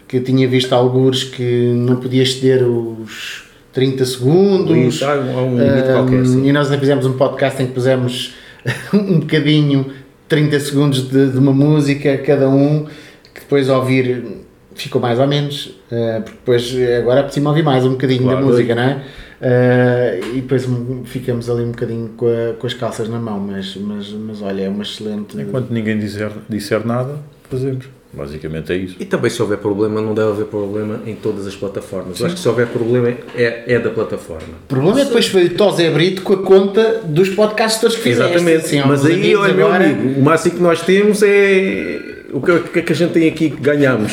[0.07, 4.95] que tinha visto alguns que não podia exceder os 30 segundos.
[4.95, 6.47] Isso, há um, há um limite um, qualquer, sim.
[6.47, 8.35] E nós fizemos um podcast em que pusemos
[8.93, 9.85] um bocadinho,
[10.29, 12.85] 30 segundos de, de uma música cada um,
[13.33, 14.43] que depois ouvir
[14.75, 18.39] ficou mais ou menos, uh, porque depois agora é preciso ouvir mais um bocadinho claro,
[18.39, 19.03] da música, não é?
[19.43, 20.65] Uh, e depois
[21.05, 24.63] ficamos ali um bocadinho com, a, com, as calças na mão, mas, mas, mas olha,
[24.63, 25.39] é uma excelente.
[25.39, 27.85] Enquanto ninguém disser, disser nada, fazemos.
[28.13, 28.95] Basicamente é isso.
[28.99, 32.19] E também se houver problema, não deve haver problema em todas as plataformas.
[32.19, 34.53] Eu acho que se houver problema é, é da plataforma.
[34.65, 38.03] O problema é depois foi o Tosé Brito com a conta dos podcasts todos que
[38.03, 38.35] fizeste.
[38.35, 38.77] Exatamente.
[38.77, 42.12] Há Mas aí, olha, meu agora- amigo, o máximo que nós temos é.
[42.33, 44.11] O que, o que é que a gente tem aqui que ganhamos?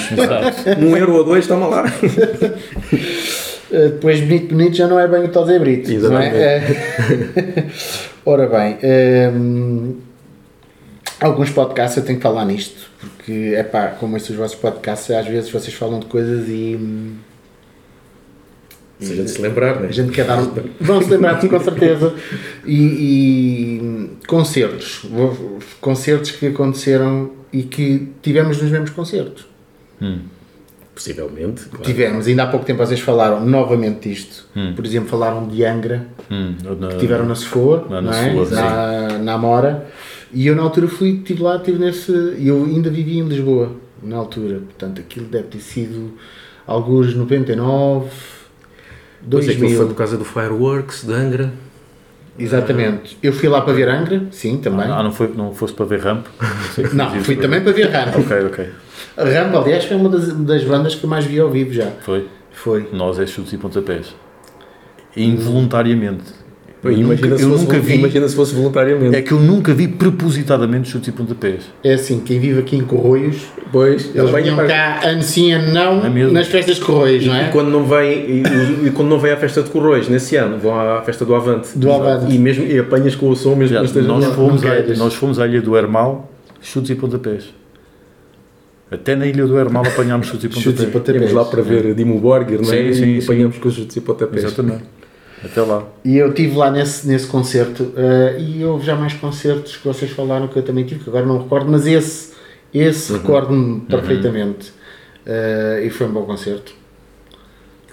[0.79, 1.85] um euro ou dois, toma lá.
[3.71, 5.91] Uh, depois bonito bonito já não é bem o Tosé Brito.
[5.91, 6.29] Não é?
[6.37, 7.65] Eh,
[8.25, 8.79] Ora bem,
[9.33, 9.97] hum,
[11.19, 15.27] alguns podcasts eu tenho que falar nisto, porque é pá, como esses vossos podcasts, às
[15.27, 16.77] vezes vocês falam de coisas e.
[16.79, 17.15] hum,
[19.01, 19.89] Se a gente se lembrar, né?
[19.89, 20.53] A gente quer dar um...
[20.81, 22.15] Vão se lembrar com certeza.
[22.67, 25.07] E, e concertos.
[25.81, 29.47] Concertos que aconteceram e que tivemos nos mesmos concertos.
[30.95, 31.65] Possivelmente.
[31.67, 31.85] Claro.
[31.85, 34.47] Tivemos, ainda há pouco tempo vocês falaram novamente disto.
[34.77, 38.35] Por exemplo, falaram de Angra, Hum, na- que tiveram na Sefoa, Na- não na é?
[38.51, 39.87] Na, na Amora.
[40.33, 42.13] E eu na altura fui, estive lá, estive nesse.
[42.39, 44.57] E eu ainda vivia em Lisboa, na altura.
[44.61, 46.13] Portanto, aquilo deve ter sido
[46.67, 48.09] alguns 99,
[49.31, 49.77] Pois é, 2000.
[49.77, 51.53] foi por causa do Fireworks, de Angra.
[52.39, 53.19] Exatamente.
[53.23, 54.87] Eu fui lá para ver Angra, sim, também.
[54.91, 56.27] Ah, não, foi, não fosse para ver ramp?
[56.93, 58.17] não, fui também para ver Ramp.
[58.17, 58.69] Ok, ok.
[59.17, 61.91] Ramp, aliás, foi uma das, das bandas que eu mais vi ao vivo já.
[62.01, 62.29] Foi.
[62.53, 62.89] Foi.
[62.93, 64.15] Nós é chutes e pontapés.
[65.17, 66.40] Involuntariamente.
[66.83, 67.95] Eu imagina, nunca, se eu fosse, nunca vi.
[67.97, 69.15] imagina se fosse voluntariamente.
[69.15, 71.65] É que eu nunca vi propositadamente chutes e pontapés.
[71.85, 73.37] É assim, quem vive aqui em Corroios,
[73.71, 77.37] Pois, eles vinham para- cá ano sim, ano não, É nas festas de Corroios, não
[77.37, 77.49] E é?
[77.49, 78.43] quando não vem e,
[78.87, 81.69] e quando não vem à festa de Corroios nesse ano, vão à festa do Avante.
[81.77, 82.35] Do Avante.
[82.35, 84.99] E mesmo e apanhas com o som mesmo Já, que nós, fomos queres.
[84.99, 87.53] nós fomos à Ilha do Hermal, chutes e pontapés.
[88.91, 90.65] Até na Ilha do Hermal apanhámos chutes e pontapés.
[90.65, 91.33] Chutes e pontapés.
[91.33, 92.93] Lá para ver Dimo Borgir, não é?
[92.93, 93.25] Sim, sim, e sim.
[93.33, 94.45] apanhamos com os chutes e pontapés.
[94.45, 94.85] Exatamente.
[95.45, 95.85] Até lá.
[96.05, 100.11] E eu estive lá nesse, nesse concerto eh, e houve já mais concertos que vocês
[100.11, 102.33] falaram que eu também tive, que agora não recordo, mas esse,
[102.75, 104.73] esse recordo-me perfeitamente.
[105.25, 106.75] Eh, e foi um bom concerto.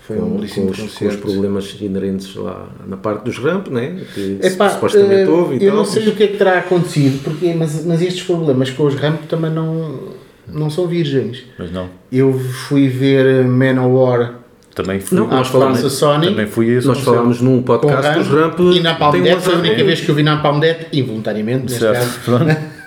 [0.01, 1.17] Foi um Com, belíssimo com os, com os concerto.
[1.19, 4.01] problemas inerentes lá na parte dos ramp, né?
[4.13, 5.77] que Epá, supostamente eh, houve eu tal.
[5.77, 8.95] não sei o que é que terá acontecido, porque, mas, mas estes problemas com os
[8.95, 9.99] ramp também não,
[10.47, 11.43] não são virgens.
[11.59, 11.89] Mas não.
[12.11, 14.35] Eu fui ver Manowar
[14.77, 15.17] Também fui.
[15.17, 16.85] Não, nós falámos- Praça Sony Também fui esse.
[16.85, 19.83] Nós falámos num com podcast dos ramp, ramp e na Palm umas- foi a única
[19.83, 22.29] vez que eu vi na Palm Dead, involuntariamente, Certo.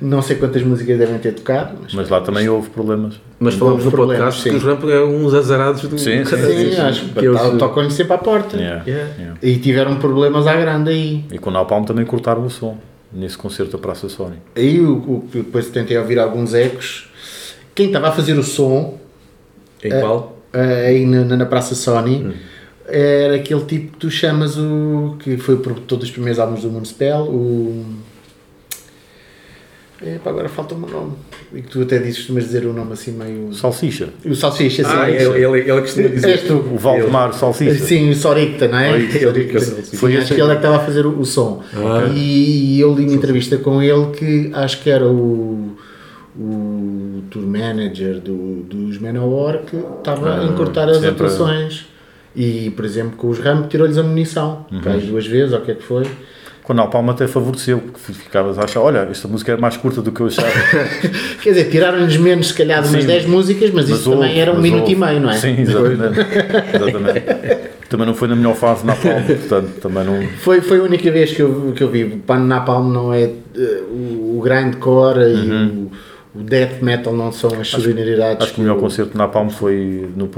[0.00, 3.20] Não sei quantas músicas devem ter tocado, mas, Mas lá também houve problemas.
[3.38, 4.56] Mas falamos no podcast que sim.
[4.56, 7.90] os ramp é uns azarados do Sim, sim, sim, sim, acho que eles- to- tocam-lhe
[7.90, 8.56] sempre à porta.
[8.56, 9.10] Yeah, Yeah.
[9.18, 9.36] yeah.
[9.42, 11.24] E tiveram problemas à grande aí.
[11.32, 12.78] E com o Napalm também cortaram o som.
[13.12, 14.36] Nesse concerto da Praça Sony.
[14.56, 17.10] Aí o, o, depois tentei ouvir alguns ecos.
[17.74, 18.96] Quem estava a fazer o som
[19.82, 20.39] Em qual?
[20.52, 22.32] Eh, aí na, na- Praça Sony Hum.
[22.86, 25.16] era aquele tipo que tu chamas o.
[25.18, 27.84] que foi o produtor dos primeiros álbuns do Municipal, o.
[30.02, 31.12] Epá, agora falta-me o nome.
[31.52, 33.52] E que tu até dizes, costumas dizer o nome assim meio.
[33.52, 34.08] Salsicha.
[34.24, 34.90] O Salsicha, sim.
[34.90, 36.30] Ah, ele, ele, ele costuma dizer.
[36.30, 36.54] És tu.
[36.54, 37.84] O Valdemar Salsicha.
[37.84, 38.98] Sim, o Soricta, não é?
[38.98, 39.60] Foi Soricta.
[39.98, 41.62] Foi acho que ele é que estava a fazer o, o som.
[41.74, 42.08] Ah.
[42.14, 45.76] E eu li uma entrevista com ele que acho que era o,
[46.38, 46.69] o
[47.30, 51.86] tour manager do, dos Manowar que estava a Ah, encurtar as sempre- atuações.
[52.36, 54.64] E, por exemplo, com os Ramp tirou-lhes a munição.
[54.70, 54.80] Uhum.
[54.80, 56.04] Cais duas vezes, ou o que é que foi.
[56.62, 60.00] Com o Napalm até favoreceu, porque ficavas a achar, olha, esta música é mais curta
[60.00, 60.48] do que eu achava.
[61.42, 63.06] Quer dizer, tiraram-lhes menos, se calhar, umas Sim.
[63.08, 64.92] 10 músicas, mas, isso houve, também era um mas minuto houve.
[64.92, 65.32] e meio, não é?
[65.38, 66.20] Sim, exatamente.
[66.74, 67.70] exatamente.
[67.88, 70.22] Também não foi na melhor fase na Napalm, portanto, também não...
[70.38, 72.04] Foi, foi a única vez que eu, que eu vi.
[72.04, 73.22] Pan Napalm não é.
[73.24, 75.90] eh, o, o grindcore e o,
[76.34, 77.72] o death metal não são as.
[77.72, 77.92] Uhum.
[78.38, 80.30] Acho que o melhor concerto de Napalm foi no,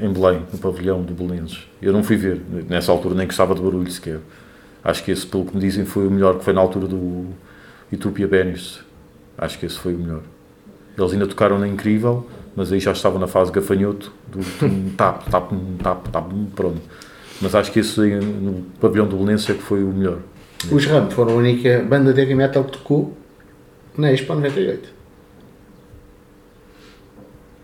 [0.00, 1.66] em Belém, no pavilhão do Belenenses.
[1.82, 4.20] Eu não fui ver, nessa altura nem gostava de barulho sequer.
[4.84, 7.26] Acho que esse, pelo que me dizem, foi o melhor, que foi na altura do
[7.92, 8.80] Utopia Benis.
[9.36, 10.22] Acho que esse foi o melhor.
[10.96, 15.28] Eles ainda tocaram na Incrível, mas aí já estavam na fase gafanhoto, do tum, tap,
[15.28, 15.50] tap,
[15.82, 16.80] tap, tap, pronto.
[17.40, 20.18] Mas acho que esse no pavilhão do Belenenses é que foi o melhor.
[20.70, 23.16] Os Ramp foram a única banda de heavy metal que tocou
[23.96, 24.97] na Expo 98.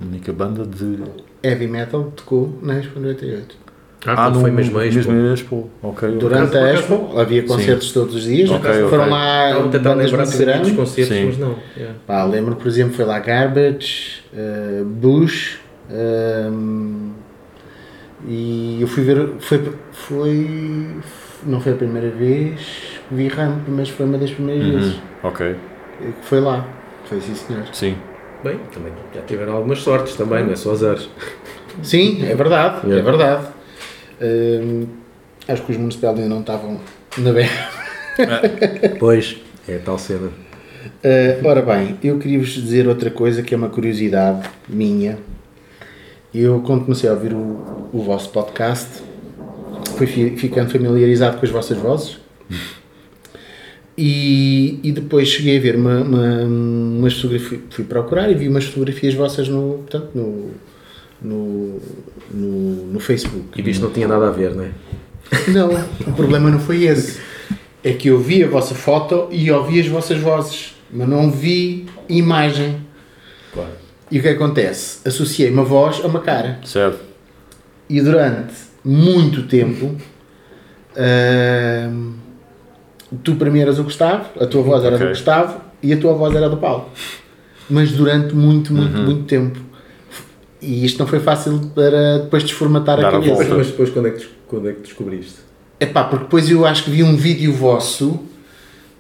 [0.05, 0.99] A única banda de...
[1.43, 3.57] Heavy metal tocou na Expo 98.
[4.07, 5.11] Ah, não foi mesmo a Expo.
[5.13, 6.09] Mesmo a Expo, ok.
[6.11, 6.19] ok.
[6.19, 8.51] Durante a Expo havia concertos todos os dias.
[8.51, 9.13] Ok, foram ok.
[9.13, 10.73] lá Estava tentar bandas lembrar dos grandes.
[10.73, 11.25] concertos, Sim.
[11.27, 11.57] mas não.
[11.77, 11.95] yeah.
[12.07, 15.59] Pá, lembro, por exemplo, foi lá Garbage, eh, Bush.
[15.91, 17.13] ehm,
[18.29, 19.29] e eu fui ver.
[19.39, 20.91] Foi, foi.
[21.47, 22.61] Não foi a primeira vez
[23.09, 24.95] que vi Ramp, mas foi uma das primeiras vezes.
[24.95, 25.57] Uhum, Ok,
[26.01, 26.67] que foi lá.
[27.05, 27.65] Foi sim, senhor.
[27.73, 27.97] sim.
[28.45, 31.09] Bem, também já tiveram algumas sortes também, não é só azares.
[31.83, 33.11] Sim, é verdade, é Yeah.
[33.11, 33.47] verdade.
[34.21, 34.87] Hum,
[35.49, 36.79] acho que os municipais ainda não estavam
[37.19, 37.71] na berra.
[38.99, 39.37] Pois,
[39.67, 40.29] é tal cena.
[40.29, 45.19] Uh, ora bem, eu queria-vos dizer outra coisa que é uma curiosidade minha.
[46.35, 49.03] Eu, quando comecei a ouvir o, o vosso podcast,
[49.97, 52.19] fui ficando familiarizado com as vossas vozes.
[53.97, 58.65] E, e depois cheguei a ver uma, uma, umas fotografias, fui procurar e vi umas
[58.65, 60.51] fotografias vossas no, portanto, no,
[61.23, 61.81] no,
[62.33, 63.49] no, no Facebook.
[63.57, 64.71] E viste não tinha nada a ver, não é?
[65.49, 65.71] Não,
[66.07, 67.21] o problema não foi esse.
[67.85, 71.87] É que eu vi a vossa foto e ouvi as vossas vozes, mas não vi
[72.09, 72.79] imagem.
[73.53, 73.71] Claro.
[74.11, 75.07] E o que acontece?
[75.07, 76.59] Associei uma voz a uma cara.
[76.65, 77.01] Certo.
[77.89, 79.97] E durante muito tempo.
[80.97, 82.24] Uh,
[83.23, 85.07] tu para mim eras o Gustavo, a tua voz era okay.
[85.07, 86.89] do Gustavo e a tua voz era do Paulo.
[87.69, 89.05] Mas durante muito, muito, uhum.
[89.05, 89.59] muito tempo.
[90.61, 93.43] E isto não foi fácil para depois desformatar Dar a cabeça.
[93.43, 95.37] A Mas depois quando é, que, quando é que descobriste?
[95.79, 98.21] É pá, porque depois eu acho que vi um vídeo vosso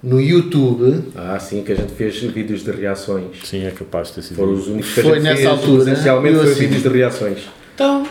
[0.03, 1.03] no YouTube.
[1.17, 3.39] Ah, sim, que a gente fez vídeos de reações.
[3.45, 4.37] Sim, é capaz de ter sido.
[4.37, 5.91] Foram os únicos que foi a gente nessa fez, altura.
[5.91, 7.39] Essencialmente foi assim, vídeos de reações.
[7.75, 8.07] Então,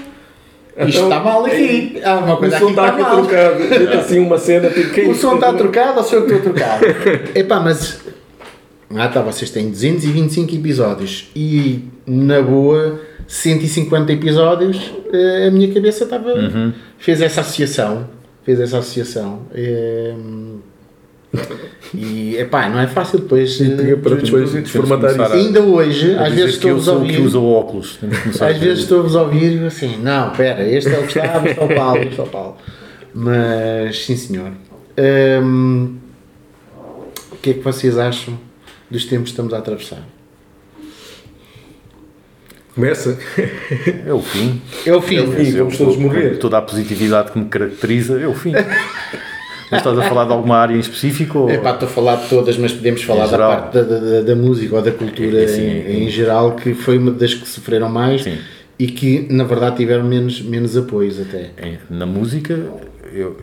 [0.76, 2.02] então, Isto está mal aqui.
[2.04, 4.00] Há uma coisa o som está aqui, está aqui trocado.
[4.00, 6.86] assim uma cena tipo é O som está trocado ou sou eu que estou trocado?
[7.36, 8.02] Epá, mas.
[8.96, 16.04] Ah tá, vocês têm 225 episódios e na boa 150 episódios eh, a minha cabeça
[16.06, 16.34] estava.
[16.34, 16.74] Uhum.
[16.98, 18.08] fez essa associação.
[18.44, 19.44] Fez essa associação.
[19.54, 20.14] É,
[21.94, 23.60] e epá, não é fácil depois.
[23.60, 25.34] E tinha para depois desformatar isso.
[25.34, 27.16] Ainda hoje, às vezes estou-vos a ouvir.
[27.16, 28.00] que usa óculos.
[28.40, 31.76] Às vezes estou-vos a ouvir assim, não, espera, este é o Gustavo, este é o
[31.76, 32.58] Paulo, este é o Paulo.
[33.14, 34.52] Mas sim senhor.
[35.44, 35.98] Hum,
[37.32, 38.40] o que é que vocês acham
[38.90, 40.04] dos tempos que estamos a atravessar?
[42.74, 43.20] Começa.
[44.06, 44.62] É o fim.
[44.84, 45.18] É o fim.
[45.18, 45.52] É o fim.
[45.52, 46.40] Vamos todos morrer.
[46.40, 48.54] Toda a positividade que me caracteriza é o fim.
[49.74, 51.50] Mas estás a falar de alguma área em específico?
[51.50, 54.36] É pá, estou a falar de todas, mas podemos falar da parte da, da, da,
[54.36, 57.90] música ou da cultura é, sim, em, em, geral, que foi uma das que sofreram
[57.90, 58.38] mais sim.
[58.78, 61.50] e que na verdade tiveram menos, menos apoios até.
[61.90, 62.54] Na música,
[63.12, 63.36] eu,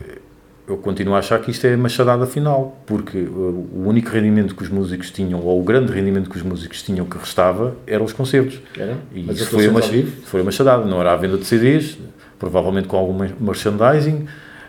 [0.67, 4.69] eu continuo a achar que isto é machadada final, porque o único rendimento que os
[4.69, 8.59] músicos tinham, ou o grande rendimento que os músicos tinham que restava, eram os concertos.
[8.77, 8.97] Era?
[9.13, 11.97] E Mas isso foi a, foi a machadada, não era a venda de CDs,
[12.39, 14.25] provavelmente com algum merchandising,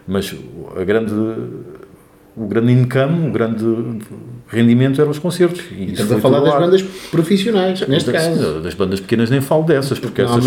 [0.06, 0.34] mas
[0.76, 1.12] a grande
[2.36, 3.64] o grande income, o grande
[4.48, 5.62] rendimento eram os concertos.
[5.70, 8.60] E Estamos a falar das bandas profissionais, neste das, caso.
[8.60, 10.44] Das bandas pequenas nem falo dessas, porque essas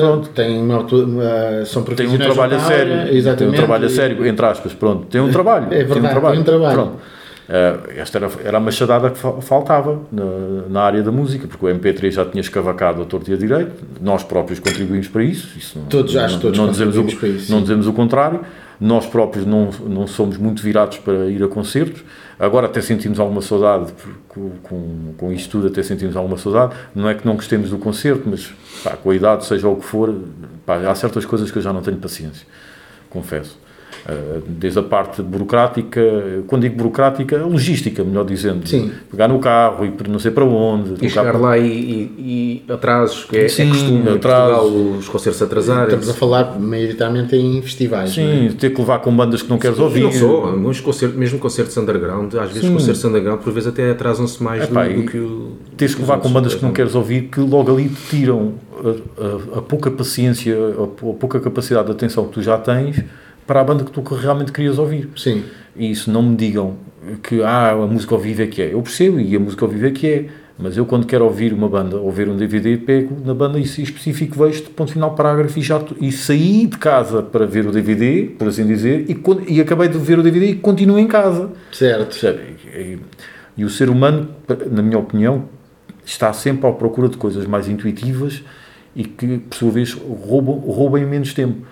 [0.00, 2.18] pronto, têm uma, uma, são profissionais.
[2.18, 5.20] Tem um trabalho a sério, exatamente, tem um trabalho a sério, entre aspas, pronto, tem
[5.20, 5.66] um trabalho.
[5.66, 6.32] É verdade, tem um trabalho.
[6.32, 6.74] Tem um trabalho.
[6.74, 7.18] Pronto.
[7.48, 10.24] Uh, esta era, era a machadada que faltava na,
[10.68, 13.72] na, área da música, porque o MP3 já tinha escavacado a torto e a direito,
[14.02, 15.56] nós próprios contribuímos para isso.
[15.56, 17.50] isso todos, não, acho todos não dizemos o, para isso.
[17.50, 18.40] Não dizemos o contrário
[18.80, 22.02] nós próprios não, não somos muito virados para ir a concertos.
[22.38, 23.92] Agora até sentimos alguma saudade,
[24.28, 26.74] com, com, isto tudo até sentimos alguma saudade.
[26.94, 28.52] Não é que não gostemos do concerto, mas
[28.84, 30.14] pá, com a idade, seja o que for,
[30.64, 32.46] pá, há certas coisas que eu já não tenho paciência,
[33.10, 33.58] confesso.
[34.06, 36.00] Eh, desde a parte burocrática,
[36.46, 38.66] quando digo burocrática, a logística, melhor dizendo.
[38.66, 38.90] Sim.
[39.10, 41.04] Pegar no carro e não sei para onde.
[41.04, 44.60] E chegar lá e, e, e atrasos, que é, Sim, é costume atrasos.
[44.62, 45.84] Portugal, os concertos atrasarem.
[45.84, 48.10] Estamos a falar maioritariamente em festivais.
[48.10, 48.52] Sim, é?
[48.52, 50.02] ter que levar com bandas que não queres Sim, ouvir.
[50.02, 52.72] Não só, alguns concertos, mesmo concertos underground, às vezes Sim.
[52.72, 55.52] concertos underground, por vezes até atrasam-se mais do, do, que o.
[55.76, 59.56] Tens que levar com bandas que não queres ouvir, que logo ali te tiram a,
[59.56, 63.04] a, a pouca paciência, a, a pouca capacidade de atenção que tu já tens
[63.48, 65.08] para a banda que tu realmente querias ouvir.
[65.16, 65.42] Sim.
[65.74, 66.76] E isso não me digam
[67.22, 68.74] que ah, a música ao vivo é que é.
[68.74, 70.26] Eu percebo e a música ao vivo é que é.
[70.58, 73.62] Mas eu quando quero ouvir uma banda ou ver um DVD, pego na banda e
[73.62, 77.72] específico vejo de ponto final parágrafo e já e saí de casa para ver o
[77.72, 81.50] DVD, por assim dizer, e, e acabei de ver o DVD e continuo em casa.
[81.72, 82.18] Certo.
[82.74, 82.98] E,
[83.56, 84.28] e o ser humano,
[84.70, 85.44] na minha opinião,
[86.04, 88.42] está sempre à procura de coisas mais intuitivas
[88.96, 91.62] e que, por sua vez, roubam, roubam menos tempo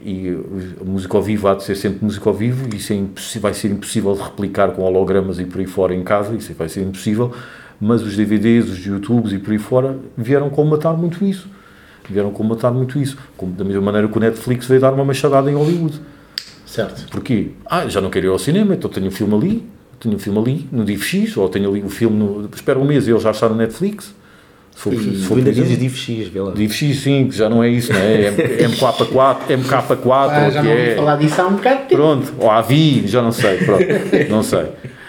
[0.00, 0.38] e
[0.84, 3.70] música ao vivo há de ser sempre música ao vivo e isso é vai ser
[3.70, 7.32] impossível de replicar com hologramas e por aí fora em casa, isso vai ser impossível,
[7.80, 11.48] mas os DVDs, os YouTubes e por aí fora vieram combatar muito isso.
[12.08, 13.18] Vieram combatar muito isso.
[13.36, 16.00] Como, da mesma maneira que o Netflix veio dar uma machadada em Hollywood.
[16.64, 17.10] Certo.
[17.10, 17.50] Porquê?
[17.66, 19.66] Ah, já não quero ir ao cinema, então tenho um filme ali,
[19.98, 22.48] tenho um filme ali no DivX, ou tenho ali o um filme no...
[22.54, 24.14] Espera um mês e ele já está no Netflix
[24.76, 26.52] se for, e ainda dizes DivX, vê lá.
[26.52, 28.30] DivX, sim, que já não é isso, não é?
[28.68, 30.94] MK4, MK4 ah, já não é...
[30.94, 32.02] falar disso há um bocado de tempo.
[32.02, 33.84] Pronto, ou AVI, já não sei, pronto,
[34.28, 34.66] não sei.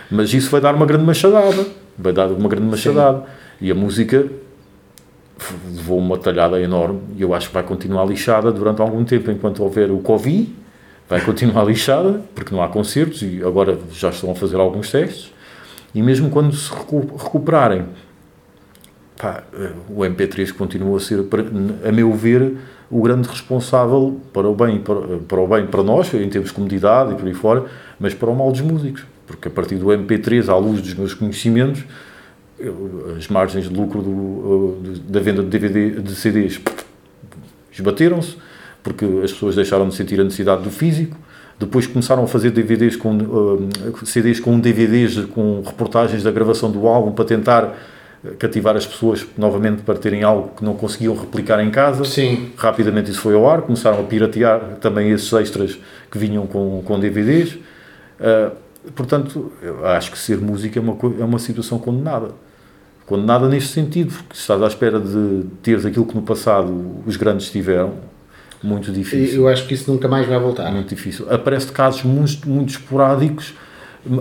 [0.09, 3.20] Mas isso vai dar uma grande machadada, vai dar uma grande machadada.
[3.20, 3.26] Sim.
[3.59, 4.26] E a música
[5.76, 9.61] levou uma talhada enorme e eu acho que vai continuar lixada durante algum tempo, enquanto
[9.63, 10.49] houver o Covid,
[11.09, 15.32] vai continuar lixada, porque não há concertos e agora já estão a fazer alguns testes
[15.93, 17.86] E mesmo quando se recuperarem,
[19.18, 19.43] pá,
[19.89, 21.26] o MP3 continua a ser,
[21.88, 22.57] a meu ver,
[22.89, 26.55] o grande responsável para o bem para, para o bem para nós, em termos de
[26.55, 27.65] comodidade e por aí fora,
[27.99, 29.05] mas para o mal dos músicos.
[29.26, 31.84] Porque a partir do MP3, à luz dos meus conhecimentos,
[33.18, 36.59] as margens de lucro do, da venda de, DVD, de CDs
[37.72, 38.38] esbateram-se,
[38.82, 41.15] porque as pessoas deixaram de sentir a necessidade do físico.
[41.59, 46.88] Depois começaram a fazer DVDs com, uh, CDs com DVDs com reportagens da gravação do
[46.88, 47.76] álbum para tentar
[48.39, 52.03] cativar as pessoas novamente para terem algo que não conseguiam replicar em casa.
[52.03, 52.51] Sim.
[52.57, 55.78] Rapidamente isso foi ao ar, começaram a piratear também esses extras
[56.11, 57.53] que vinham com, com DVDs.
[57.53, 57.61] Uh,
[58.22, 58.51] ah,
[58.95, 59.51] portanto,
[59.84, 62.30] acho que ser música é uma, é uma situação condenada.
[63.05, 67.49] Condenada neste sentido, porque estás à espera de teres aquilo que no passado os grandes
[67.49, 67.93] tiveram,
[68.61, 69.41] muito difícil.
[69.41, 70.72] Eu acho que isso nunca mais vai voltar.
[70.72, 71.32] Muito difícil.
[71.32, 73.53] Aparece casos muito, muito esporádicos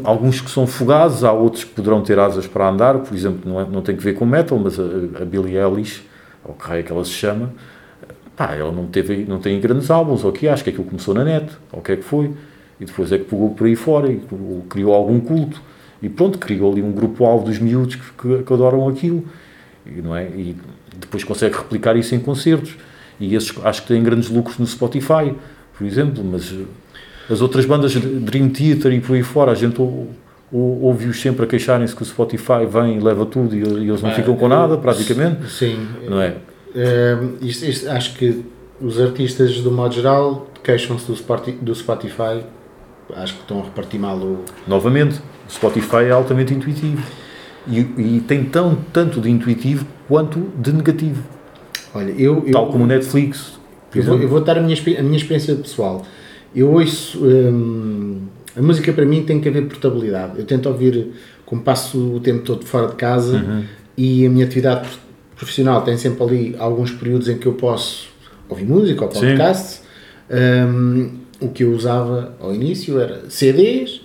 [0.05, 3.61] alguns que são fugazes, há outros que poderão ter asas para andar, por exemplo, não,
[3.61, 4.83] é, não tem que ver com metal, mas a,
[5.23, 6.03] a Billie Eilish,
[6.45, 7.53] ou que é que ela se chama,
[8.37, 11.25] pá, ela não, teve, não tem grandes álbuns, ou que acho que aquilo começou na
[11.25, 12.33] net, ou o que é que foi,
[12.79, 14.21] e depois é que pegou por aí fora e
[14.69, 15.61] criou algum culto,
[16.03, 19.25] e pronto, criou ali um grupo-alvo dos miúdos que, que, que, adoram aquilo,
[19.87, 20.27] e, não é?
[20.27, 20.57] e
[20.99, 22.77] depois consegue replicar isso em concertos,
[23.19, 25.35] e esses acho que têm grandes lucros no Spotify,
[25.77, 26.55] por exemplo, mas
[27.31, 30.09] as outras bandas Dream Theater e por aí fora, a gente ou,
[30.53, 34.03] ou, ouve-os sempre a queixarem-se que o Spotify vem e leva tudo e, e eles
[34.03, 35.51] não ah, ficam com nada, praticamente.
[35.51, 35.87] Sim.
[36.09, 36.37] Não é?
[36.75, 38.45] Uh, isto, isto, acho que
[38.81, 42.45] os artistas, do modo geral, queixam-se do, Spotify.
[43.15, 44.45] Acho que estão a repartir mal o.
[44.67, 47.03] Novamente, o Spotify é altamente intuitivo.
[47.69, 51.23] E, e tem tão, tanto de intuitivo quanto de negativo.
[51.95, 53.59] Olha, eu, Tal como o Netflix.
[53.95, 56.05] Eu vou, eu vou, dar a minha, a minha experiência pessoal
[56.61, 57.25] eu ouço.
[57.25, 58.23] Hum,
[58.57, 60.39] a música para mim tem que haver portabilidade.
[60.39, 61.13] Eu tento ouvir,
[61.45, 63.65] como passo o tempo todo fora de casa uhum.
[63.97, 64.89] e a minha atividade
[65.37, 68.09] profissional tem sempre ali alguns períodos em que eu posso
[68.49, 69.83] ouvir música ou podcast.
[70.31, 74.01] Um, o que eu usava ao início era CDs,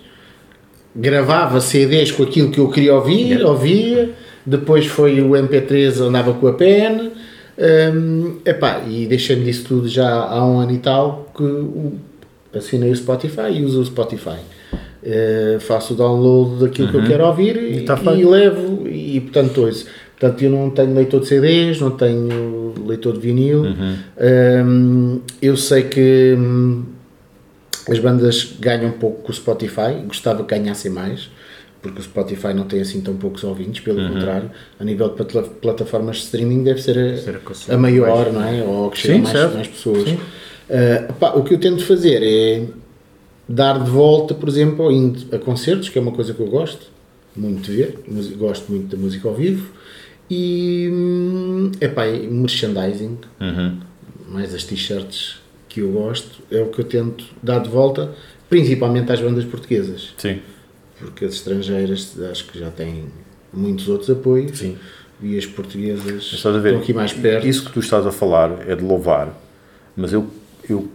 [0.94, 4.10] gravava CDs com aquilo que eu queria ouvir, ouvia,
[4.44, 7.10] depois foi o MP3, andava com a pen.
[7.58, 11.98] Um, epá, e deixando disso tudo já há um ano e tal que o
[12.54, 14.38] assinei o Spotify e uso o Spotify.
[15.02, 16.92] Uh, faço o download daquilo uhum.
[16.92, 17.08] que eu uhum.
[17.08, 19.86] quero ouvir e, tá e, e levo e portanto ouço.
[20.22, 23.62] Portanto, eu não tenho leitor de CDs, não tenho leitor de vinil.
[23.62, 23.96] Uhum.
[24.64, 26.84] Um, eu sei que hum,
[27.88, 31.28] as bandas ganham pouco com o Spotify, gostava que ganhassem mais,
[31.82, 34.12] porque o Spotify não tem assim tão poucos ouvintes, pelo uhum.
[34.12, 35.24] contrário, a nível de
[35.60, 36.96] plataformas de streaming deve ser
[37.68, 38.62] a, a maior, não é?
[38.62, 40.04] Ou que chega mais, mais pessoas.
[40.04, 40.20] Sim.
[40.68, 42.66] Uh, pá, o que eu tento fazer é
[43.48, 44.88] dar de volta, por exemplo,
[45.32, 46.86] a concertos, que é uma coisa que eu gosto
[47.36, 47.98] muito de ver,
[48.36, 49.70] gosto muito da música ao vivo,
[50.30, 50.90] e
[51.80, 53.78] epá, merchandising, uhum.
[54.28, 58.14] mais as t-shirts que eu gosto, é o que eu tento dar de volta,
[58.48, 60.12] principalmente às bandas portuguesas.
[60.16, 60.40] Sim.
[60.98, 63.06] Porque as estrangeiras acho que já têm
[63.52, 64.58] muitos outros apoios.
[64.58, 64.76] Sim.
[65.22, 67.46] E as portuguesas estão aqui mais perto.
[67.46, 69.38] Isso que tu estás a falar é de louvar,
[69.96, 70.26] mas eu
[70.68, 70.88] eu,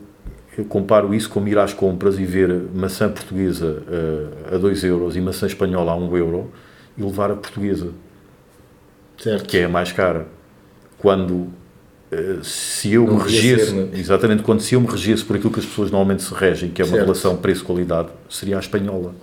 [0.57, 5.15] eu comparo isso com ir às compras e ver maçã portuguesa uh, a 2 euros
[5.15, 6.51] e maçã espanhola a 1 um euro
[6.97, 7.91] e levar a portuguesa,
[9.17, 9.45] certo.
[9.45, 10.27] que é a mais cara.
[10.97, 13.99] Quando uh, se eu Não me regesse, ser, é?
[13.99, 16.81] exatamente, quando se eu me regesse por aquilo que as pessoas normalmente se regem, que
[16.81, 17.03] é uma certo.
[17.03, 19.13] relação preço-qualidade, seria a espanhola.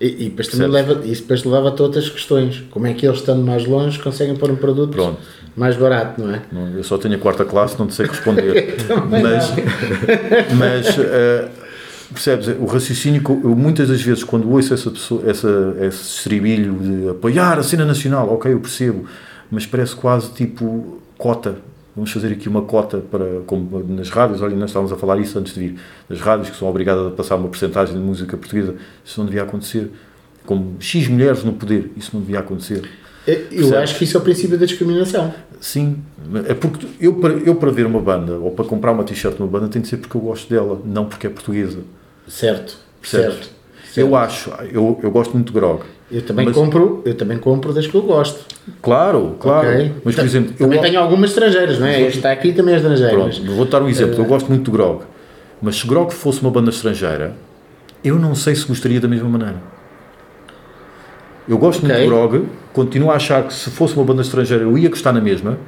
[0.00, 2.62] E, e depois também leva, isso depois leva-te a outras questões.
[2.70, 5.18] Como é que eles, estando mais longe, conseguem pôr um produto Pronto.
[5.56, 6.42] mais barato, não é?
[6.52, 8.76] Não, eu só tenho a quarta classe, não te sei responder.
[9.10, 9.52] mas,
[10.58, 11.48] mas uh,
[12.12, 17.08] percebes, o raciocínio, eu, muitas das vezes, quando ouço essa pessoa, essa, esse estribilho de
[17.08, 19.06] apoiar a cena nacional, ok, eu percebo,
[19.50, 21.56] mas parece quase tipo cota
[21.96, 25.38] vamos fazer aqui uma cota para, como nas rádios, olha, nós estávamos a falar isso
[25.38, 28.74] antes de vir, nas rádios que são obrigadas a passar uma porcentagem de música portuguesa,
[29.02, 29.90] isso não devia acontecer.
[30.44, 32.88] Como X mulheres no poder, isso não devia acontecer.
[33.26, 33.72] É, eu Percebes?
[33.72, 35.34] acho que isso é o princípio da discriminação.
[35.58, 35.96] Sim,
[36.46, 39.42] é porque eu para, eu para ver uma banda ou para comprar uma t-shirt de
[39.42, 41.80] uma banda tem de ser porque eu gosto dela, não porque é portuguesa.
[42.28, 43.34] Certo, Percebes?
[43.34, 43.50] certo.
[43.92, 43.98] certo.
[43.98, 46.54] Eu acho, eu, eu gosto muito de grog eu também, mas...
[46.54, 48.44] compro, eu também compro das que eu gosto.
[48.80, 49.68] Claro, claro.
[49.68, 49.92] Okay.
[50.04, 50.82] Mas, por exemplo, também eu...
[50.82, 52.02] tenho algumas estrangeiras, não é?
[52.02, 53.28] Este está aqui também é estrangeiro.
[53.54, 54.14] Vou dar um exemplo.
[54.16, 55.02] Eu gosto muito de Grog.
[55.60, 57.34] Mas se Grog fosse uma banda estrangeira,
[58.04, 59.56] eu não sei se gostaria da mesma maneira.
[61.48, 61.88] Eu gosto okay.
[61.88, 65.12] muito de Grog, continuo a achar que se fosse uma banda estrangeira eu ia gostar
[65.12, 65.58] na mesma,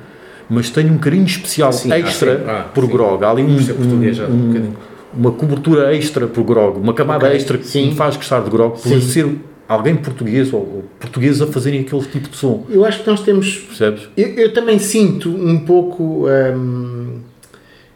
[0.48, 2.68] mas tenho um carinho especial sim, extra ah, sim.
[2.74, 2.90] por sim.
[2.90, 3.24] Grog.
[3.24, 4.72] Há ali um, um, um,
[5.14, 7.36] uma cobertura extra por Grog, uma camada okay.
[7.36, 7.88] extra que sim.
[7.88, 9.26] me faz gostar de Grog por ser
[9.68, 12.64] alguém português ou, ou portugueses a fazerem aquele tipo de som.
[12.70, 13.56] Eu acho que nós temos.
[13.58, 14.08] Percebes?
[14.16, 17.20] Eu, eu também sinto um pouco hum,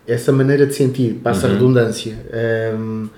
[0.06, 1.52] essa maneira de sentir, passa Uhum.
[1.52, 2.14] a redundância.
[2.78, 3.08] Hum,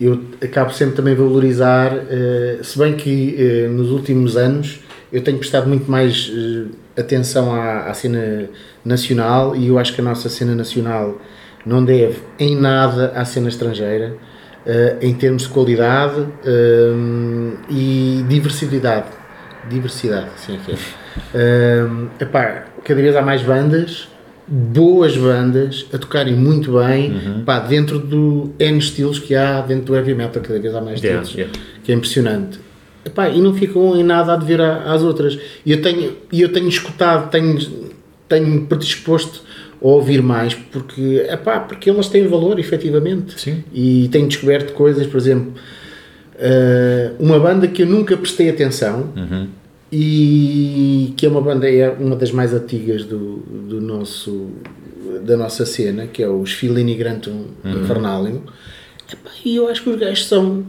[0.00, 4.80] eu acabo sempre também a valorizar, eh, se bem que eh, nos últimos anos
[5.12, 8.50] eu tenho prestado muito mais eh, atenção à, à cena
[8.84, 11.20] nacional e eu acho que a nossa cena nacional
[11.64, 14.16] não deve em nada à cena estrangeira.
[14.66, 19.06] Eh, em termos de qualidade hum, e diversidade.
[19.68, 21.86] Diversidade, sim, é que é.
[22.20, 24.08] Epá, cada vez há mais bandas,
[24.46, 27.44] boas bandas, a tocarem muito bem, Uhum.
[27.44, 31.00] pá, dentro do N estilos que há dentro do heavy metal, cada vez há mais
[31.02, 31.68] Yeah, estilos, yeah.
[31.82, 32.60] que é impressionante.
[33.06, 35.38] Epá, e não ficam em nada a dever às outras.
[35.64, 37.58] E eu tenho, eu tenho escutado, tenho,
[38.28, 39.42] tenho predisposto
[39.80, 43.38] ouvir mais, porque, epá, porque elas têm valor, efetivamente.
[43.40, 43.62] Sim.
[43.72, 45.52] E tenho descoberto coisas, por exemplo,
[46.38, 49.48] eh, uma banda que eu nunca prestei atenção Uhum.
[49.92, 53.36] e que é uma banda, é uma das mais antigas do,
[53.68, 54.50] do nosso,
[55.24, 57.82] da nossa cena, que é os Filini Grantum Uhum.
[57.82, 58.40] Infernalium.
[59.12, 60.64] Epá, E eu acho que os gajos são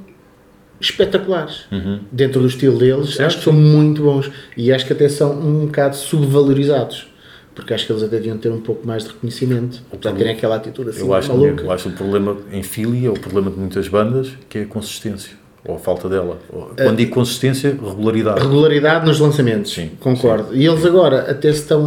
[0.79, 1.65] espetaculares
[2.11, 3.05] dentro do estilo deles, Uhum.
[3.05, 3.27] Certo.
[3.27, 7.07] acho que são muito bons e acho que até são um bocado subvalorizados.
[7.55, 10.33] Porque acho que eles até deviam ter um pouco mais de reconhecimento, apesar de terem
[10.33, 11.63] aquela atitude assim Eu acho, maluca.
[11.63, 15.31] eu acho o problema em Filia, o problema de muitas bandas, que é a consistência,
[15.65, 16.37] ou a falta dela.
[16.51, 18.41] Ou- Quando digo consistência, regularidade.
[18.41, 20.53] regularidade nos lançamentos, Sim, concordo.
[20.53, 21.81] E eles agora até se estão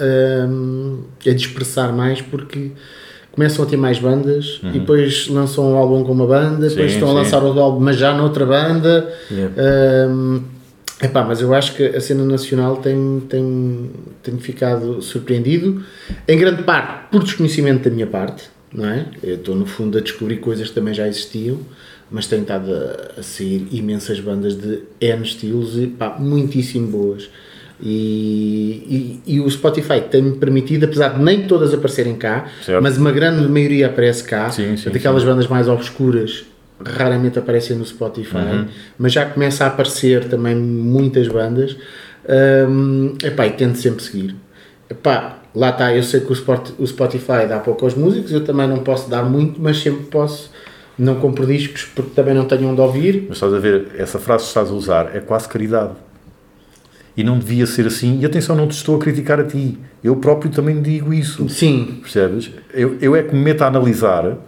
[0.00, 2.72] hum, a dispersar mais porque
[3.32, 6.88] começam a ter mais bandas e depois lançam um álbum com uma banda, depois Uhum.
[6.88, 7.16] Sim, estão a sim.
[7.18, 9.12] lançar outro álbum, mas já noutra banda.
[9.30, 9.54] Yeah.
[10.10, 10.42] Hum,
[11.02, 13.90] epá, mas eu acho que a cena nacional tem, tem,
[14.22, 15.82] tem ficado surpreendido,
[16.26, 19.06] em grande parte por desconhecimento da minha parte, não é?
[19.22, 21.58] Eu estou no fundo a descobrir coisas que também já existiam,
[22.10, 27.28] mas tem estado a, a sair imensas bandas de N estilos e pá, muitíssimo boas.
[27.80, 32.82] E, e, e o Spotify tem-me permitido, apesar de nem todas aparecerem cá, Certo.
[32.82, 36.44] mas uma grande maioria aparece cá, Sim, sim, portanto, aquelas bandas mais obscuras
[36.84, 38.66] raramente aparecem no Spotify, Uhum.
[38.98, 41.76] mas já começa a aparecer também muitas bandas.
[42.68, 44.34] Hum, epá, e tento sempre seguir.
[44.90, 48.78] Epá, lá está, eu sei que o Spotify dá pouco aos músicos, eu também não
[48.78, 50.50] posso dar muito, mas sempre posso.
[50.98, 53.26] Não compro discos porque também não tenho onde ouvir.
[53.28, 55.92] Mas estás a ver, essa frase que estás a usar é quase caridade.
[57.16, 58.18] E não devia ser assim.
[58.20, 59.78] E atenção, não te estou a criticar a ti.
[60.02, 61.48] Eu próprio também digo isso.
[61.48, 62.50] Sim, Percebes?
[62.74, 64.38] Eu, eu é que me meto a analisar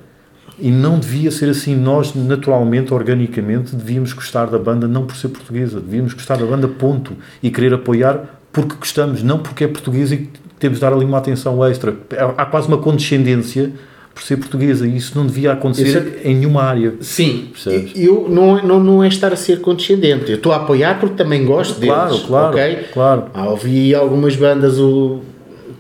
[0.61, 1.75] e não devia ser assim.
[1.75, 5.81] Nós, naturalmente, organicamente, devíamos gostar da banda não por ser portuguesa.
[5.81, 7.13] Devíamos gostar da banda, ponto.
[7.43, 11.19] E querer apoiar porque gostamos, não porque é portuguesa e temos de dar ali uma
[11.19, 11.95] atenção extra.
[12.37, 13.73] Há quase uma condescendência
[14.13, 16.95] por ser portuguesa e isso não devia acontecer em nenhuma área.
[17.01, 17.49] sim.
[17.53, 17.93] Percebes?
[17.95, 20.31] Eu, não, é- não, não é estar a ser condescendente.
[20.31, 21.95] Eu estou a apoiar porque também gosto deles.
[21.95, 22.79] Claro, claro, ok?
[22.93, 23.25] claro.
[23.33, 25.21] Ah, ouvi algumas bandas o,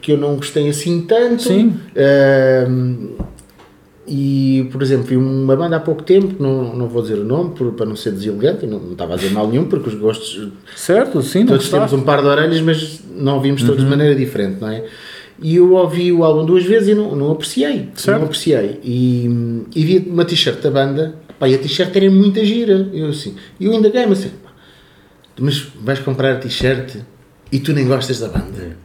[0.00, 1.42] que eu não gostei assim tanto.
[1.42, 1.74] Sim.
[1.96, 3.08] Ahm,
[4.06, 7.50] e, por exemplo, vi uma banda há pouco tempo, não, não vou dizer o nome
[7.54, 10.48] por, para não ser deselegante, não, não estava a dizer mal nenhum, porque os gostos.
[10.74, 13.68] Certo, sim, não Todos temos um par de orelhas, mas não ouvimos Uhum.
[13.68, 14.84] todos de maneira diferente, não é?
[15.42, 17.88] E eu ouvi o álbum duas vezes e não, não apreciei.
[17.94, 18.18] Certo.
[18.18, 18.78] Não apreciei.
[18.84, 22.90] E, e vi uma t-shirt da banda, pá, e a t-shirt era muita gira.
[22.92, 24.50] Eu assim, e eu ainda ganhei, assim, pá,
[25.38, 26.96] mas vais comprar a t-shirt
[27.52, 28.76] e tu nem gostas da banda.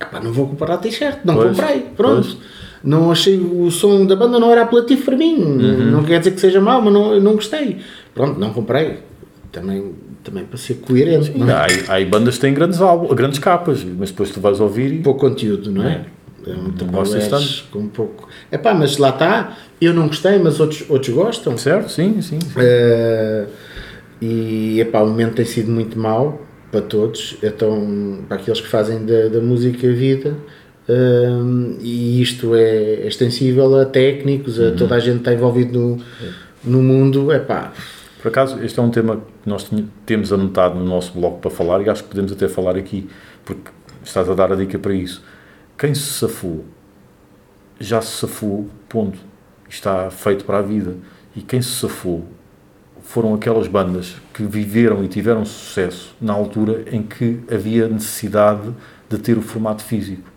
[0.00, 2.26] Epá, não vou comprar a t-shirt, não Pois, comprei, pronto.
[2.28, 2.36] pois.
[2.82, 5.36] Não achei o som da banda não era apelativo para mim.
[5.36, 5.90] Uhum.
[5.90, 7.78] Não quer dizer que seja mau, mas não, não gostei.
[8.14, 8.98] Pronto, não comprei.
[9.52, 9.92] Também,
[10.24, 11.36] também para ser coerente.
[11.36, 11.52] não é?
[11.52, 14.98] Há, há bandas que têm grandes, álbuns, grandes capas, mas depois tu vais ouvir e.
[15.00, 16.06] pouco conteúdo, não é?
[16.44, 18.28] É um gostas tabuleiros com um pouco.
[18.50, 19.56] É pá, mas lá está.
[19.80, 21.56] Eu não gostei, mas outros, outros gostam.
[21.56, 21.90] Certo?
[21.90, 22.40] Sim, sim.
[22.40, 22.48] sim.
[22.56, 23.46] Eh,
[24.20, 29.04] e epá, o momento tem sido muito mau para todos, então para aqueles que fazem
[29.04, 30.36] da, da música a vida.
[30.88, 35.98] Eh, e isto é extensível a técnicos, a toda a gente que está envolvido no,
[36.64, 37.30] no mundo.
[37.30, 37.72] É pá,
[38.20, 39.70] Por acaso, este é um tema que nós
[40.04, 43.08] temos anotado no nosso blog para falar e acho que podemos até falar aqui,
[43.44, 43.70] porque
[44.04, 45.22] estás a dar a dica para isso.
[45.78, 46.64] Quem se safou,
[47.80, 49.18] já se safou, ponto.
[49.68, 50.96] Está feito para a vida.
[51.34, 52.26] E quem se safou
[53.02, 58.70] foram aquelas bandas que viveram e tiveram sucesso na altura em que havia necessidade
[59.08, 60.31] de ter o formato físico.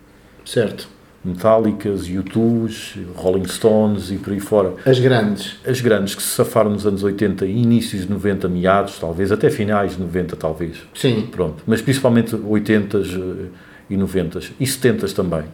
[0.46, 0.88] Certo.
[1.24, 4.74] Metallicas, U2s, Rolling Stones e por aí fora.
[4.86, 5.56] As grandes.
[5.66, 9.50] As grandes que se safaram nos anos 80 e inícios de 90, meados, talvez, até
[9.50, 10.76] finais de 90, talvez.
[10.94, 11.64] Sim, Pronto.
[11.66, 13.46] Mas principalmente 80s eh,
[13.90, 15.44] e 90s e 70s também.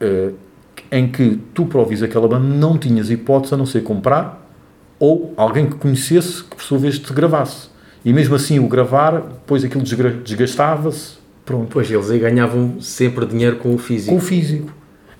[0.00, 0.32] eh,
[0.90, 4.46] em que tu, para ouvires aquela banda, não tinhas hipótese a não ser comprar
[4.98, 7.68] ou alguém que conhecesse que, por sua vez, te gravasse.
[8.04, 11.21] E mesmo assim, o gravar, depois aquilo desgastava-se.
[11.44, 11.68] Pronto.
[11.70, 14.12] Pois eles aí ganhavam sempre dinheiro com o físico.
[14.12, 14.72] Com o físico.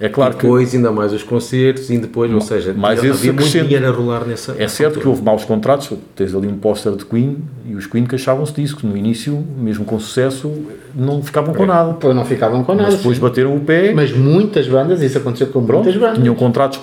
[0.02, 3.12] É claro e depois que, ainda mais os concertos e depois, ou seja, mais havia
[3.12, 6.56] esse muito dinheiro a rolar nessa É certo que houve maus contratos, tens ali um
[6.56, 10.52] póster de Queen e os Queen queixavam-se disso, que no início, mesmo com sucesso,
[10.92, 11.66] não ficavam com é.
[11.66, 11.94] nada.
[12.00, 12.88] Pois não ficavam com nada.
[12.88, 13.22] Mas depois sim.
[13.22, 13.92] bateram o pé.
[13.94, 16.18] Mas muitas bandas, isso aconteceu com Pronto, muitas bandas.
[16.18, 16.80] Tinham contratos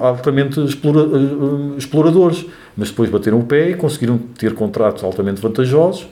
[0.00, 2.46] altamente explora, eh, exploradores,
[2.76, 6.06] mas depois bateram o pé e conseguiram ter contratos altamente vantajosos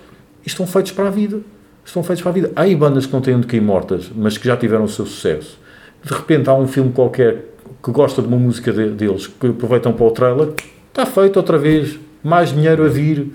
[0.44, 1.38] e estão feitos para a vida.
[1.84, 2.52] Estão feitos para a vida.
[2.54, 5.04] Há aí bandas que não têm de cair mortas, mas que já tiveram o seu
[5.06, 5.62] sucesso
[6.02, 7.44] de repente há um filme qualquer
[7.82, 10.52] que gosta de uma música de, deles, que aproveitam para o trailer,
[10.88, 13.32] está feito outra vez, mais dinheiro a vir,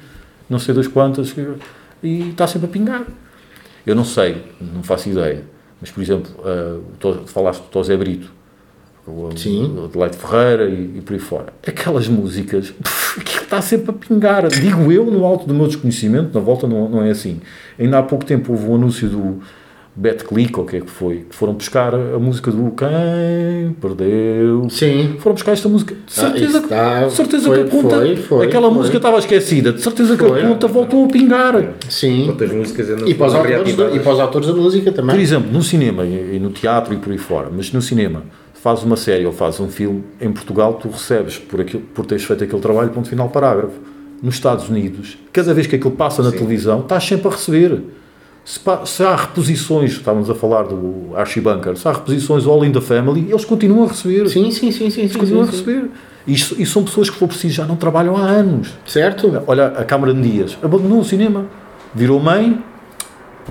[0.50, 1.34] não sei das quantas,
[2.04, 3.04] e está sempre a pingar.
[3.86, 5.44] Eu não sei, não faço ideia,
[5.80, 8.32] mas por exemplo, uh, falaste do Tosé Brito,
[9.08, 9.74] o, Sim.
[9.94, 11.54] o Leite Ferreira e, e, por aí fora.
[11.66, 12.74] Aquelas músicas,
[13.24, 14.48] que está sempre a pingar.
[14.48, 17.40] Digo eu, no alto do meu desconhecimento, na volta não, não é assim.
[17.80, 19.40] Ainda há pouco tempo houve um anúncio do
[19.98, 24.70] Betclic, ou o que é que foi, que foram buscar a música do Quem Perdeu.
[24.70, 25.16] Sim.
[25.18, 25.96] Foram buscar esta música.
[26.06, 27.96] De certeza, ah, está, certeza foi, que a ponta.
[27.96, 31.74] Foi, foi, aquela música estava esquecida, de certeza que a ponta voltou a pingar.
[31.90, 32.28] Sim.
[32.28, 35.16] Outras músicas e para, os autores, e para os autores da música também.
[35.16, 38.22] Por exemplo, no cinema e no teatro e por aí fora, mas no cinema,
[38.62, 42.24] fazes uma série ou fazes um filme, em Portugal tu recebes por, aquilo, por teres
[42.24, 43.80] feito aquele trabalho, ponto final, parágrafo.
[44.22, 46.38] Nos Estados Unidos, cada vez que aquilo passa na Sim.
[46.38, 47.84] televisão, estás sempre a receber.
[48.44, 52.72] Se, se, há reposições, estávamos a falar do Archie Bunker, se há reposições All in
[52.72, 54.28] the Family, eles continuam a receber.
[54.28, 54.90] Sim, sim, sim.
[54.90, 55.90] sim, eles sim, continuam sim, a receber.
[56.26, 58.74] E, e, são pessoas que, for preciso, já não trabalham há anos.
[58.86, 59.44] Certo.
[59.46, 61.46] Olha, a Câmara de Dias abandonou o cinema,
[61.94, 62.64] virou mãe,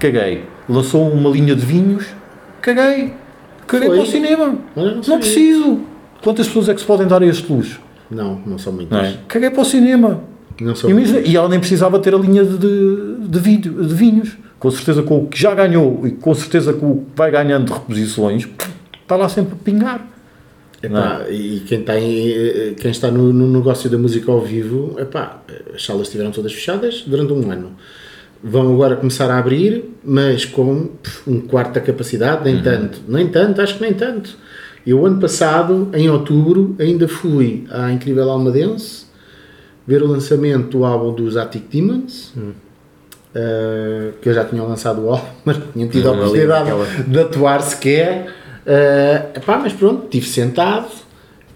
[0.00, 0.44] caguei.
[0.68, 2.06] Lançou uma linha de vinhos,
[2.60, 3.14] caguei.
[3.66, 3.96] Caguei Foi.
[3.96, 4.58] para o cinema.
[4.74, 5.80] Não, não preciso.
[6.22, 7.80] Quantas pessoas é que se podem dar a este luxo?
[8.10, 8.96] Não, não são muitas.
[8.96, 9.18] Não é?
[9.28, 10.22] Caguei para o cinema.
[10.60, 13.84] Não são e, mesmo, e ela nem precisava ter a linha de, de, de, vídeo,
[13.84, 17.10] de vinhos com certeza com o que já ganhou e com certeza com o que
[17.14, 18.48] vai ganhando de reposições,
[19.02, 20.06] está lá sempre a pingar.
[20.82, 21.32] Epá, é?
[21.32, 25.42] e quem, tem, quem está no, no, negócio da música ao vivo, epá,
[25.74, 27.76] as salas estiveram todas fechadas durante um ano.
[28.42, 30.90] Vão agora começar a abrir, mas com
[31.26, 32.62] um quarto da capacidade, nem uhum.
[32.62, 33.00] tanto.
[33.08, 34.36] Nem tanto, acho que nem tanto.
[34.86, 39.06] Eu, ano passado, em outubro, ainda fui à Incrível Almadense
[39.86, 42.32] ver o lançamento do álbum dos Attic Demons.
[42.36, 42.66] Uhum
[43.36, 46.70] uh, que eu já tinha lançado o álbum, mas não tinha tido a oportunidade
[47.06, 48.28] de atuar sequer.
[48.66, 50.88] Uh, epá, mas pronto, estive sentado,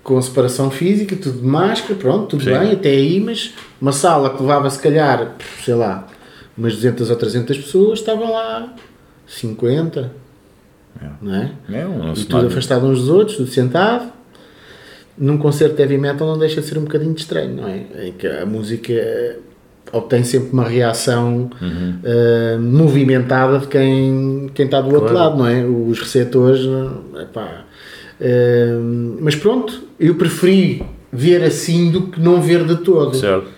[0.03, 2.51] com separação física, tudo de máscara, pronto, tudo Sim.
[2.51, 6.07] bem, até aí, mas uma sala que levava se calhar, sei lá,
[6.61, 8.75] umas 200 ou 300 pessoas, estavam lá
[9.27, 10.13] 50,
[11.01, 11.07] é.
[11.23, 11.53] não é?
[11.73, 14.13] é um e tudo afastado uns dos outros, tudo sentado.
[15.17, 18.09] Num concerto de heavy metal não deixa de ser um bocadinho estranho, não é?
[18.09, 18.95] Em que a música
[19.93, 21.95] obtém sempre uma reação uhum.
[22.05, 25.03] uh, movimentada de quem, quem está do claro.
[25.03, 25.65] outro lado, não é?
[25.65, 26.61] Os receptores,
[27.21, 27.65] epá,
[28.21, 30.83] uh, mas pronto, eu preferi
[31.13, 33.17] ver assim do que não ver de todo.
[33.17, 33.49] Certo.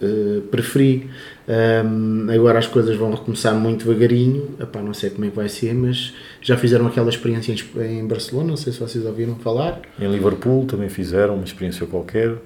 [0.00, 1.08] Uh, preferi.
[1.46, 4.50] Um, agora as coisas vão recomeçar muito devagarinho.
[4.60, 8.06] Epá, não sei como é que vai ser, mas já fizeram aquela experiência em, em
[8.06, 8.48] Barcelona.
[8.48, 9.80] Não sei se vocês ouviram falar.
[10.00, 12.36] Em Liverpool também fizeram uma experiência qualquer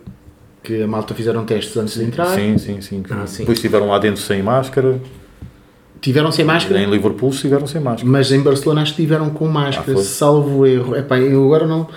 [0.63, 2.35] que a malta fizeram testes antes de entrar.
[2.35, 3.03] Sim, sim, sim.
[3.11, 3.39] Ah, sim.
[3.39, 5.01] Depois estiveram lá dentro sem máscara.
[6.01, 6.81] Tiveram sem máscara?
[6.81, 8.09] Em Liverpool estiveram sem máscara.
[8.09, 10.97] Mas em Barcelona acho que estiveram com máscara, ah, salvo erro.
[10.97, 11.89] Epá, eu agora não.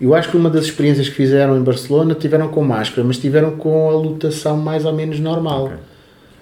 [0.00, 3.52] Eu acho que uma das experiências que fizeram em Barcelona tiveram com máscara, mas tiveram
[3.52, 5.66] com a lotação mais ou menos normal.
[5.66, 5.89] Okay.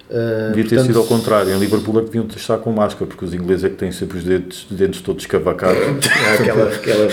[0.09, 1.53] Uh, Devia ter sido ao contrário.
[1.53, 4.17] Em Liverpool é que deviam estar com máscara, porque os ingleses é que têm sempre
[4.17, 5.77] os dedos, dentes todos escavacados.
[6.33, 7.07] aquela, aquela,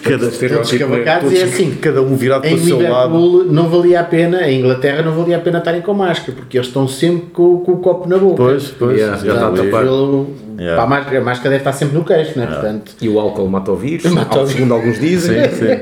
[0.00, 1.74] cada, todos escavacados e é assim.
[1.74, 3.52] Cada um virado para o seu Liverpool lado.
[3.52, 6.68] não valia a pena, em Inglaterra não valia a pena estarem com máscara, porque eles
[6.68, 8.36] estão sempre com, com o copo na boca.
[8.36, 8.96] Pois, pois.
[8.96, 9.84] Yeah, já está a tapar.
[9.84, 10.82] yeah.
[10.82, 12.46] a, máscara, a máscara deve estar sempre no queixo, não é?
[12.46, 12.60] Yeah.
[12.60, 15.48] Portanto, e o álcool mata o vírus, mata o segundo alguns dizem.
[15.50, 15.74] Sim, sim.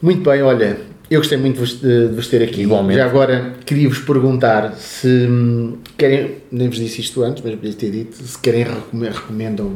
[0.00, 0.78] Muito bem, olha,
[1.10, 2.62] eu gostei muito de vos ter aqui.
[2.62, 2.98] Igualmente.
[2.98, 7.90] Já agora queria-vos perguntar se hum, querem, nem vos disse isto antes, mas podia ter
[7.90, 9.72] dito, se querem recomendam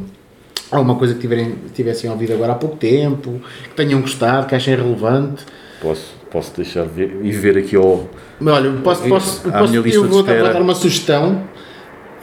[0.71, 4.75] alguma coisa que tiverem, tivessem ouvido agora há pouco tempo, que tenham gostado, que achem
[4.75, 5.43] relevante.
[5.81, 8.09] Posso, posso deixar ver, e ver aqui ao.
[8.41, 11.43] Olha, posso, posso, posso eu vou dar, uma sugestão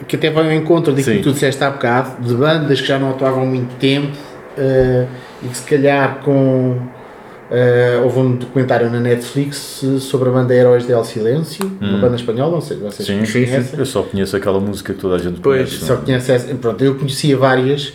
[0.09, 2.99] que até vai ao encontro daquilo que tu disseste há bocado, de bandas que já
[2.99, 4.17] não atuavam muito tempo
[4.57, 5.07] uh,
[5.45, 6.81] e que se calhar com
[7.53, 11.87] Uh, houve um documentário na Netflix sobre a banda Heróis del Silêncio, hum.
[11.87, 13.63] uma banda espanhola, não sei se vocês sim, conhecem.
[13.63, 15.85] Sim, eu só conheço aquela música que toda a gente pois, conhece.
[15.85, 17.93] Só conhece essa, pronto, eu conhecia várias.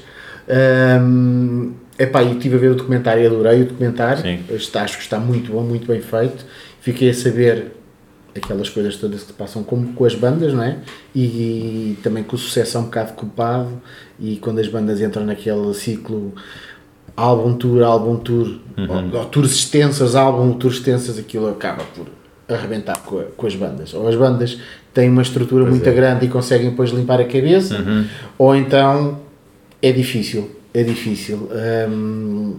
[1.02, 4.24] Um, epá, e estive a ver o documentário e adorei o documentário.
[4.52, 6.46] Está, acho que está muito bom, muito bem feito.
[6.80, 7.72] Fiquei a saber
[8.36, 10.78] aquelas coisas todas que passam como com as bandas, não é?
[11.16, 13.82] E, e, também com o sucesso é um bocado culpado
[14.20, 16.36] e quando as bandas entram naquele ciclo
[17.18, 19.12] álbum tour, álbum tour, uhum.
[19.12, 22.06] ou, ou tours extensas, álbum, tours extensas, aquilo acaba por
[22.48, 23.94] arrebentar com, a, com, as bandas.
[23.96, 24.60] Ou as bandas
[24.94, 25.92] têm uma estrutura pois muito é.
[25.92, 28.06] grande e conseguem depois limpar a cabeça, uhum.
[28.38, 29.20] ou então
[29.82, 31.50] é difícil, é difícil.
[31.90, 32.56] Um,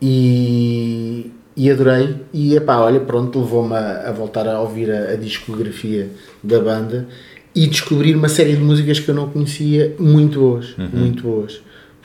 [0.00, 2.16] e, e adorei.
[2.32, 6.08] E epá, olha, pronto, levou-me a, a, voltar a ouvir a, a, discografia
[6.42, 7.06] da banda
[7.54, 10.88] e descobrir uma série de músicas que eu não conhecia, muito boas, uhum.
[10.92, 11.60] muito boas.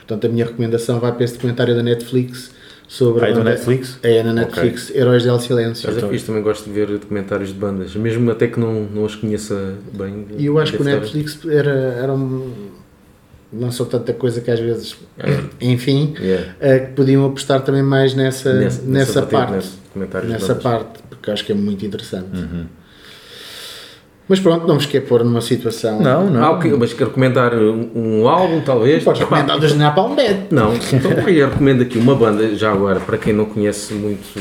[0.08, 2.50] Portanto, a minha recomendação vai para esse documentário da Netflix
[2.88, 3.26] sobre.
[3.26, 3.98] Ah, é Netflix?
[4.02, 5.02] É, na Netflix, okay.
[5.02, 5.86] Heróis del Silêncio.
[5.92, 9.04] Mas é fixe, também gosto de ver documentários de bandas, mesmo até que não, não
[9.04, 10.26] os conheça bem.
[10.38, 12.50] E eu acho que o Netflix era, era um
[13.52, 14.96] lançou tanta coisa que às vezes,
[15.60, 16.54] enfim, yeah.
[16.54, 19.68] uh, que podiam apostar também mais nessa, nessa, nessa, nessa parte.
[20.26, 22.38] Nessa parte, porque acho que é muito interessante.
[22.38, 22.66] Uhum.
[24.28, 26.00] Mas pronto, não vos quer pôr numa situação.
[26.00, 26.44] Não, não.
[26.44, 29.02] Ah, okay, mas quer recomendar um, um álbum, talvez?
[29.02, 30.36] Podes recomendar dos Napalm Dead.
[30.50, 34.38] Não, então eu recomendo aqui uma banda, já agora, para quem não conhece muito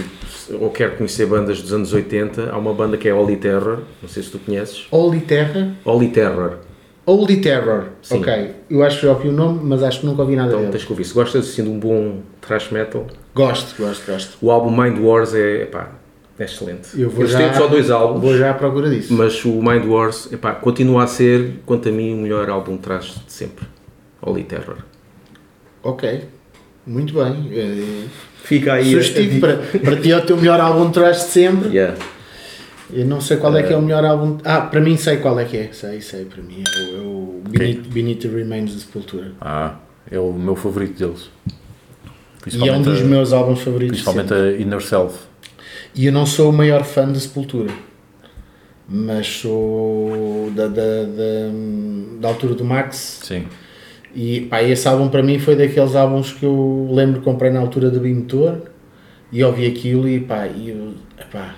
[0.60, 4.08] ou quer conhecer bandas dos anos 80, há uma banda que é Holy Terror, não
[4.08, 4.88] sei se tu conheces.
[4.92, 5.70] Holy Terror?
[5.84, 6.58] Holy Terror.
[7.06, 7.86] Holy Terror.
[8.02, 8.20] Sim.
[8.20, 8.52] Ok.
[8.70, 10.72] Eu acho que já ouvi o nome, mas acho que nunca ouvi nada então, dele.
[10.72, 11.06] tens que ouvir.
[11.06, 13.08] Se gostas assim, de um bom thrash metal...
[13.34, 14.38] Gosto, gosto, gosto.
[14.42, 15.92] O álbum Mind Wars é, pá,
[16.40, 16.90] é excelente.
[17.00, 18.22] Eu vou Eles já, têm só dois álbuns.
[18.22, 19.14] Vou já à procura disso.
[19.14, 22.84] Mas o Mind Wars, epá, continua a ser, quanto a mim, o melhor álbum de
[22.84, 23.66] thrash de sempre.
[24.22, 24.78] Holy Terror.
[25.84, 26.26] Ok.
[26.86, 27.50] Muito bem.
[27.52, 28.06] Eh,
[28.44, 28.92] Fica aí.
[28.92, 31.70] Sugestivo para, para ti é o teu melhor álbum de thrash de sempre.
[31.70, 31.98] Yeah.
[32.94, 34.38] Eu não sei qual é que é o melhor álbum.
[34.46, 35.70] Ah, para mim sei qual é que é.
[35.74, 37.42] Sei, sei, para mim é o, é o
[37.90, 39.34] Beneath, the Remains da Sepultura.
[39.42, 39.76] Ah,
[40.10, 41.30] é o meu favorito deles.
[42.50, 43.98] E é um dos a, meus álbuns favoritos.
[43.98, 44.56] Principalmente sempre.
[44.56, 45.27] a Inner Self.
[45.98, 47.74] E eu não sou o maior fã de Sepultura.
[48.88, 51.52] Mas sou da, da, da,
[52.22, 53.22] da altura do Max.
[53.24, 53.48] Sim.
[54.16, 57.60] E pá, esse álbum para mim foi daqueles álbuns que eu lembro que comprei na
[57.60, 58.60] altura do Bimotor
[59.32, 61.56] e ouvi aquilo e pá, e eu, epá,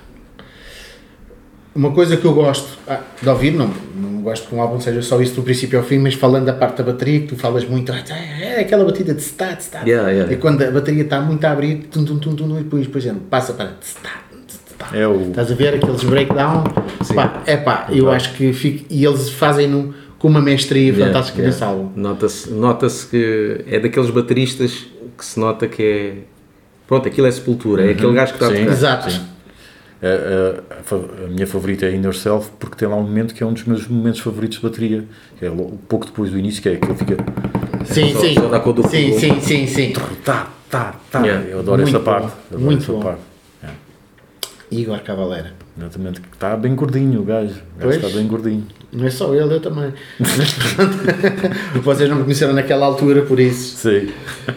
[1.75, 5.01] uma coisa que eu gosto ah, de ouvir, não, não gosto que um álbum seja
[5.01, 7.63] só isso do princípio ao fim, mas falando da parte da bateria, que tu falas
[7.63, 8.03] muito, ah,
[8.41, 9.87] é aquela batida de stat, stat.
[9.87, 10.33] Yeah, yeah.
[10.33, 12.97] E quando a bateria está muito a abrir, tum, tum, tum, tum, e depois, por
[12.97, 14.28] exemplo, passa para stat.
[14.93, 15.29] É o...
[15.29, 16.63] Estás a ver aqueles breakdown?
[17.15, 21.39] Pá, é pá, eu acho que fico, e eles fazem-no com uma mestria yeah, fantástica
[21.39, 21.53] yeah.
[21.53, 21.91] nesse álbum.
[21.95, 24.87] Nota-se nota que é daqueles bateristas
[25.17, 26.13] que se nota que é.
[26.87, 27.89] Pronto, aquilo é sepultura, uhum.
[27.89, 28.71] é aquele gajo que está a tocar.
[28.71, 29.11] Exato.
[29.11, 29.21] Sim.
[30.01, 33.45] A, a, a, minha favorita é Inner Self porque tem lá um momento que é
[33.45, 35.03] um dos meus momentos favoritos de bateria,
[35.37, 35.51] que é
[35.87, 37.17] pouco depois do início, que é aquele fica.
[37.85, 38.35] Sim, só, sim.
[38.35, 39.93] Só sim, sim, sim, sim.
[40.23, 41.21] Tá, tá, tá.
[41.21, 41.47] Yeah.
[41.49, 42.31] Eu adoro Muito essa parte.
[42.49, 42.99] Adoro Muito essa bom.
[43.01, 43.28] parte.
[44.71, 45.53] Igor Cavalera.
[45.77, 47.55] Exatamente, está bem gordinho o gajo.
[47.75, 48.67] O gajo está bem gordinho.
[48.91, 49.93] Não é só ele, eu também.
[50.19, 50.55] Mas
[51.83, 53.77] vocês não me conheceram naquela altura, por isso.
[53.77, 54.11] Sim.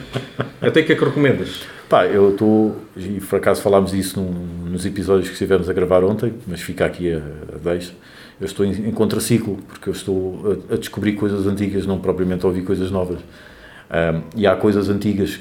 [0.61, 1.63] Até que é que recomendas?
[1.89, 6.03] Pá, eu estou, e por acaso falámos disso num, nos episódios que estivemos a gravar
[6.05, 7.93] ontem, mas fica aqui a, a deixa.
[8.41, 12.45] Eu estou em, em contraciclo, porque eu estou a, a, descobrir coisas antigas, não propriamente
[12.45, 13.19] a ouvir coisas novas.
[13.21, 15.39] Um, e há coisas antigas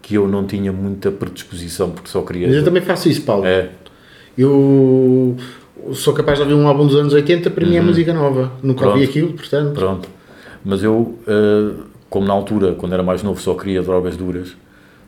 [0.00, 2.46] que eu não tinha muita predisposição, porque só queria.
[2.46, 3.44] Mas eu também faço isso, Paulo.
[3.44, 3.70] É.
[4.38, 5.36] Eu
[5.92, 7.70] sou capaz de ouvir um álbum dos anos 80, para uhum.
[7.70, 7.86] mim é uhum.
[7.86, 8.52] música nova.
[8.62, 8.94] Nunca Pronto.
[8.94, 9.74] ouvi aquilo, portanto.
[9.74, 10.08] Pronto.
[10.64, 14.56] Mas eu, uh, como na altura, quando era mais novo, só queria drogas duras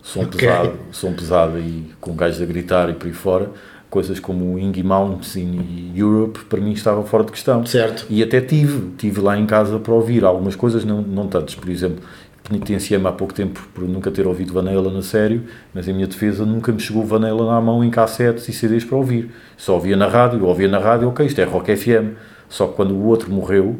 [0.02, 0.48] som okay.
[0.48, 3.50] pesado, som pesado e com gajos a gritar e por aí fora,
[3.88, 7.64] coisas como Ingy Mountain e Europe para mim estavam fora de questão.
[7.66, 8.06] Certo.
[8.08, 11.68] E até tive, tive lá em casa para ouvir algumas coisas, não, não tantas, por
[11.68, 12.02] exemplo,
[12.50, 16.44] penitenciei-me há pouco tempo por nunca ter ouvido Vanilla na sério, mas em minha defesa
[16.44, 19.30] nunca me chegou Vanilla na mão em cassetes e CDs para ouvir.
[19.56, 22.16] Só ouvia na rádio, ouvia na rádio, ok, isto é Rock FM.
[22.48, 23.78] Só que quando o outro morreu,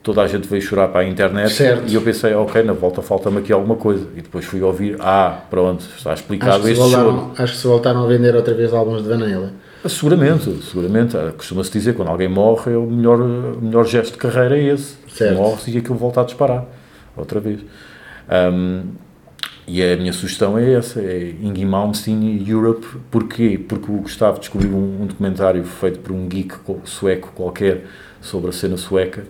[0.00, 1.90] toda a gente veio chorar para a internet certo.
[1.90, 4.06] e eu pensei, ok, na volta falta-me aqui alguma coisa.
[4.16, 8.04] E depois fui ouvir, ah, pronto, está explicado acho este voltaram, Acho que se voltaram
[8.04, 9.52] a vender outra vez álbuns de Vanilla.
[9.82, 11.16] Ah, seguramente, seguramente.
[11.36, 14.94] Costuma-se dizer, quando alguém morre, é o melhor, o melhor gesto de carreira é esse.
[15.08, 15.36] Certo.
[15.36, 16.64] Morre e aquilo volta a disparar,
[17.16, 17.58] outra vez.
[18.30, 18.82] Um,
[19.66, 22.86] e a minha sugestão é essa, é Ingy Malmsteen Europe.
[23.10, 23.58] Porquê?
[23.58, 26.54] Porque o Gustavo descobriu um, um documentário feito por um geek
[26.84, 27.86] sueco qualquer
[28.20, 29.24] sobre a cena sueca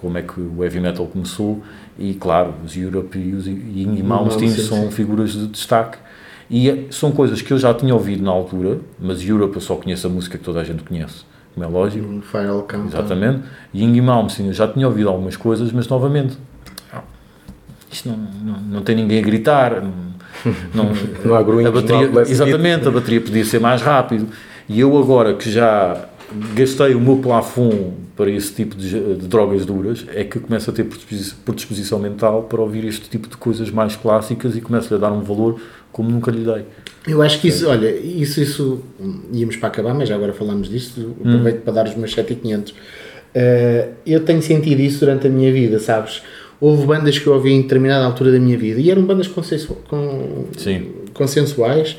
[0.00, 1.60] como é que o heavy metal começou
[1.98, 3.46] e claro, os Europe e os
[4.04, 4.90] Malmsteen são sim.
[4.92, 5.98] figuras de destaque
[6.48, 9.74] e é, são coisas que eu já tinha ouvido na altura, mas Europe eu só
[9.74, 12.06] conheço a música que toda a gente conhece, como é lógico.
[12.06, 12.86] Um Final Countdown.
[12.86, 13.42] Exatamente.
[13.74, 16.38] E Ingy Malmsteen eu já tinha ouvido algumas coisas, mas novamente
[17.98, 19.92] isto não, não, não tem ninguém a gritar, não,
[20.74, 20.92] não,
[21.24, 24.28] não há grunhos, a bateria, Exatamente, a bateria podia ser mais rápido.
[24.68, 26.08] E eu agora que já
[26.54, 30.72] gastei o meu plafond para esse tipo de, de, drogas duras, é que começo a
[30.72, 30.86] ter
[31.44, 35.22] predisposição mental para ouvir este tipo de coisas mais clássicas e começo a dar um
[35.22, 36.64] valor como nunca lhe dei.
[37.06, 38.82] Eu acho que isso, olha, isso, isso
[39.32, 41.60] íamos para acabar, mas já agora falamos disto, aproveito hum.
[41.64, 42.72] para dar os meus 7500.
[42.72, 46.22] Uh, eu tenho sentido isso durante a minha vida, sabes?
[46.60, 49.76] Houve bandas que eu ouvi em determinada altura da minha vida e eram bandas consensu
[49.88, 50.46] com,
[51.14, 51.96] consensuais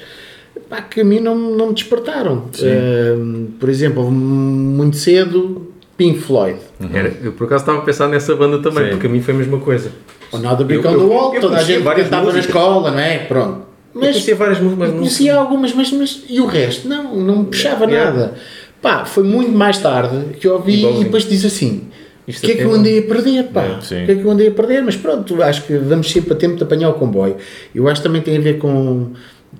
[0.69, 2.45] pá, que a mim não, não me despertaram.
[2.59, 6.59] Uh, por exemplo, muito cedo, Pink Floyd.
[6.79, 6.89] Uhum.
[6.93, 8.89] Era, eu por acaso estava a pensar nessa banda também, Sim.
[8.91, 9.91] porque a mim foi a mesma coisa.
[10.31, 13.19] Another Brick on the Wall, toda a gente estava na escola, não é?
[13.19, 13.69] Pronto.
[13.93, 16.87] Mas, eu conhecia várias músicas, mas conhecia algumas, mas, mas e o resto?
[16.87, 18.35] Não, não me puxava nada.
[18.81, 21.88] Pá, foi muito mais tarde que eu ouvi e depois disse assim:
[22.37, 23.79] o que é que eu andei a perder, pá?
[23.81, 24.83] O que é que eu andei a perder?
[24.83, 27.37] Mas pronto, acho que vamos sempre a tempo de apanhar o comboio.
[27.73, 29.13] Eu acho que também tem a ver com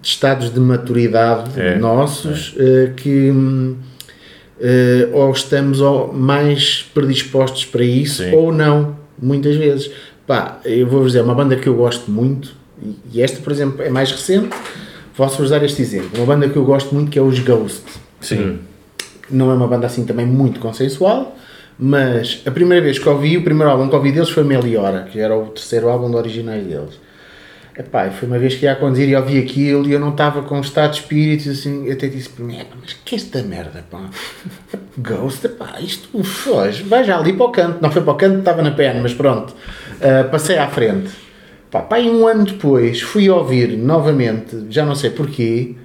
[0.03, 2.61] estados de maturidade é, nossos é.
[2.61, 3.75] Uh, que uh,
[5.13, 5.79] ou estamos
[6.13, 8.35] mais predispostos para isso Sim.
[8.35, 9.91] ou não, muitas vezes.
[10.27, 12.53] Pá, eu vou-vos dizer, uma banda que eu gosto muito,
[13.11, 14.55] e esta, por exemplo, é mais recente,
[15.17, 16.11] posso-vos dar este exemplo.
[16.15, 17.83] Uma banda que eu gosto muito que é os Ghost.
[18.21, 18.59] Sim.
[19.29, 21.35] Não é uma banda assim também muito consensual,
[21.79, 25.17] mas a primeira vez que ouvi, o primeiro álbum que ouvi deles foi Meliora, que
[25.17, 26.99] era o terceiro álbum de originais deles.
[27.77, 30.41] Epá, foi uma vez que ia a conduzir e ouvi aquilo e eu não estava
[30.41, 34.09] com estado de espírito assim, eu até disse, merda, mas que é esta merda, pá?
[34.99, 38.39] Ghost, epá, isto foge, vai já ali para o canto, não foi para o canto,
[38.39, 41.09] estava na perna, mas pronto, uh, passei à frente.
[41.71, 45.75] Pá, pá, um ano depois fui ouvir novamente, já não sei porquê,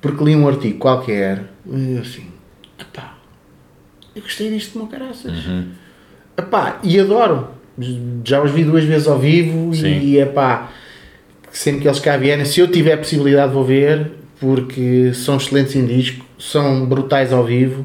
[0.00, 2.28] porque li um artigo qualquer, e assim,
[2.78, 3.16] epá,
[4.20, 5.46] eu gostei disto de uma caraças.
[5.46, 5.64] Uhum.
[6.36, 7.48] Epá, e adoro,
[8.24, 10.00] já os vi duas vezes ao vivo Sim.
[10.00, 10.70] e epá
[11.52, 15.84] sempre que eles cá vierem, se eu tiver possibilidade vou ver, porque são excelentes em
[15.84, 17.84] disco, são brutais ao vivo,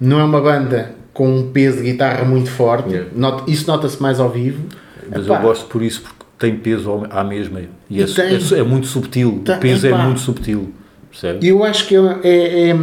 [0.00, 3.10] não é uma banda com um peso de guitarra muito forte, yeah.
[3.14, 4.64] Not, isso nota-se mais ao vivo.
[5.10, 5.36] Mas epá.
[5.36, 8.62] eu gosto por isso, porque tem peso à mesma, e, e é, tem, é, é,
[8.62, 10.00] muito subtil, tem, o peso é epá.
[10.00, 10.72] é muito subtil.
[11.40, 12.76] E eu acho que é, é,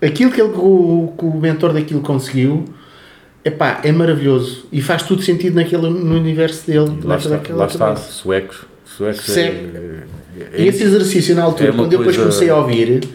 [0.00, 2.64] é aquilo que, ele, que, o, que o mentor daquilo conseguiu
[3.44, 6.98] epá, é maravilhoso e faz tudo sentido naquele, no universo dele.
[7.02, 10.04] Lá está, lá está suecos Suecos é,
[10.52, 13.08] é, Esse exercício na altura, é quando eu depois comecei a ouvir,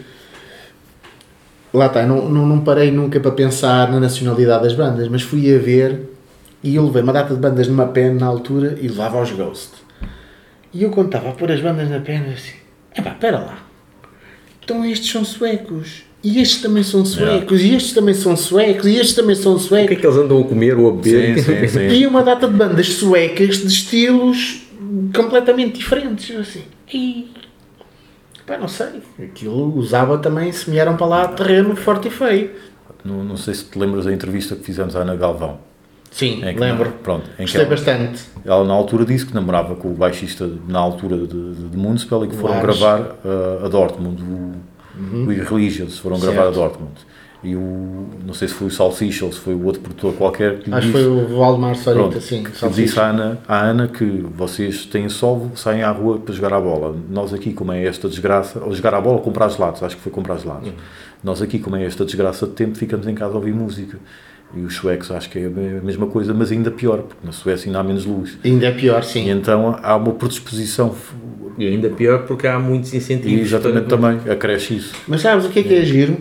[1.74, 5.54] lá está, não, não, não parei nunca para pensar na nacionalidade das bandas, mas fui
[5.56, 6.02] a ver
[6.62, 9.70] e eu levei uma data de bandas numa pen na altura e levava aos Ghost.
[10.74, 12.58] E eu contava a pôr as bandas na pen assim,
[12.96, 13.69] epá, espera lá,
[14.70, 16.04] então estes são suecos.
[16.24, 17.74] E estes também são suecos, yeah.
[17.74, 19.86] e estes também são suecos, e estes também são suecos.
[19.86, 21.40] O que é que eles andam a comer ou a beber?
[21.40, 21.88] Sim, sim, sim.
[21.88, 24.64] E uma data de bandas suecas de estilos
[25.16, 26.64] completamente diferentes, assim.
[26.94, 27.32] E
[28.46, 32.52] pá, não sei, aquilo usava também, se vieram para lá terreno forte e feio.
[33.04, 35.58] Não, não sei se te lembras da entrevista que fizemos à Ana Galvão.
[36.12, 36.92] Sim, lembro.
[37.04, 38.24] pronto, em Gostei ela, bastante.
[38.44, 42.26] Ela na altura disse que namorava com o baixista na altura de, de, de Municipal
[42.26, 44.26] e que foram gravar uh, a Dortmund, o,
[44.98, 45.26] uhum.
[45.28, 46.34] o Irreligious, foram certo.
[46.34, 46.94] gravar a Dortmund
[47.42, 50.60] e o, não sei se foi o Salsicha ou se foi o outro produtor qualquer
[50.60, 52.44] que Acho que foi o Valdemar Sarita, sim.
[52.44, 56.54] Que disse à Ana, à Ana que vocês têm sol, saem à rua para jogar
[56.54, 56.96] a bola.
[57.10, 60.02] Nós aqui, como é esta desgraça, ou jogar a bola ou comprar gelados, acho que
[60.02, 60.68] foi comprar gelados.
[60.68, 60.76] Uhum.
[61.24, 63.98] Nós aqui, como é esta desgraça de tempo, ficamos em casa a ouvir música.
[64.56, 67.68] E os suecos acho que é a mesma coisa, mas ainda pior, porque na Suécia
[67.68, 68.38] ainda há menos luz.
[68.44, 69.28] Ainda é pior, sim.
[69.28, 70.96] E então há uma predisposição.
[71.58, 73.38] E ainda pior porque há muitos incentivos.
[73.38, 74.96] E exatamente também, acresce isso.
[75.08, 76.18] Mas sabes o que é que é giro?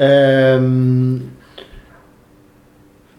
[0.00, 1.20] Um,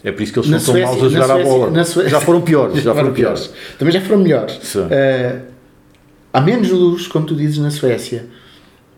[0.03, 1.83] é por isso que eles são tão maus a jogar Suécia, a bola.
[1.83, 2.75] Suécia, já foram piores.
[2.77, 3.47] Já, já foram piores.
[3.47, 3.77] piores.
[3.77, 4.75] Também já foram melhores.
[4.75, 5.41] Uh,
[6.33, 8.25] há menos luz, como tu dizes, na Suécia,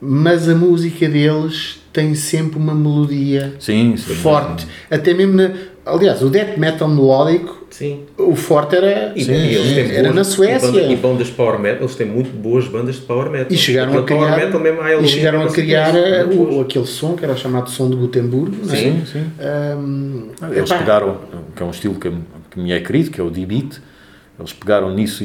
[0.06, 4.64] mas a música deles tem sempre uma melodia sim, sim, forte.
[4.64, 4.70] Sim.
[4.90, 5.52] Até mesmo na,
[5.86, 8.04] Aliás, o death metal melódico, Sim.
[8.18, 10.68] o forte era, e, sim, e era boas, na Suécia.
[10.68, 13.48] E, banda, e bandas de power metal, eles têm muito boas bandas de power metal.
[13.52, 17.26] E chegaram a criar, metal mesmo, e chegaram a criar eh, o, aquele som que
[17.26, 18.56] era chamado som de Gutenberg.
[18.66, 19.06] Sim, é?
[19.06, 19.26] sim.
[19.78, 20.80] Um, eles epá.
[20.80, 21.18] pegaram,
[21.54, 22.10] que é um estilo que,
[22.50, 23.82] que me é querido, que é o D-Beat,
[24.40, 25.22] eles pegaram nisso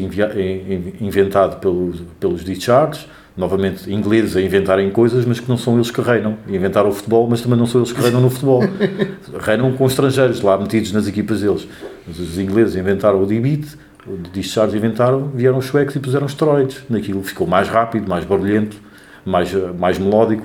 [1.00, 3.06] inventado pelos, pelos Discharge,
[3.38, 6.36] novamente ingleses a inventarem coisas, mas que não são eles que reinam.
[6.48, 8.60] Inventaram o futebol, mas também não são eles que reinam no futebol.
[9.40, 11.68] reinam com estrangeiros lá metidos nas equipas deles.
[12.04, 16.82] Mas os ingleses inventaram o D-Beat, o Discharge inventaram, vieram os suecos e puseram esteroides.
[16.90, 18.76] Naquilo ficou mais rápido, mais barulhento,
[19.24, 20.42] mais, mais melódico,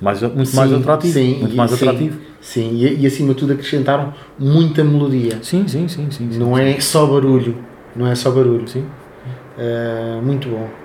[0.00, 1.12] mais, muito sim, mais atrativo.
[1.12, 2.18] Sim, muito mais sim, atrativo.
[2.40, 5.38] Sim, e, e, acima de tudo acrescentaram muita melodia.
[5.42, 6.10] Sim, sim, sim.
[6.10, 7.54] sim, sim não é só barulho.
[7.94, 8.66] Não é só barulho.
[8.66, 8.86] Sim.
[9.58, 10.83] Uh, muito bom.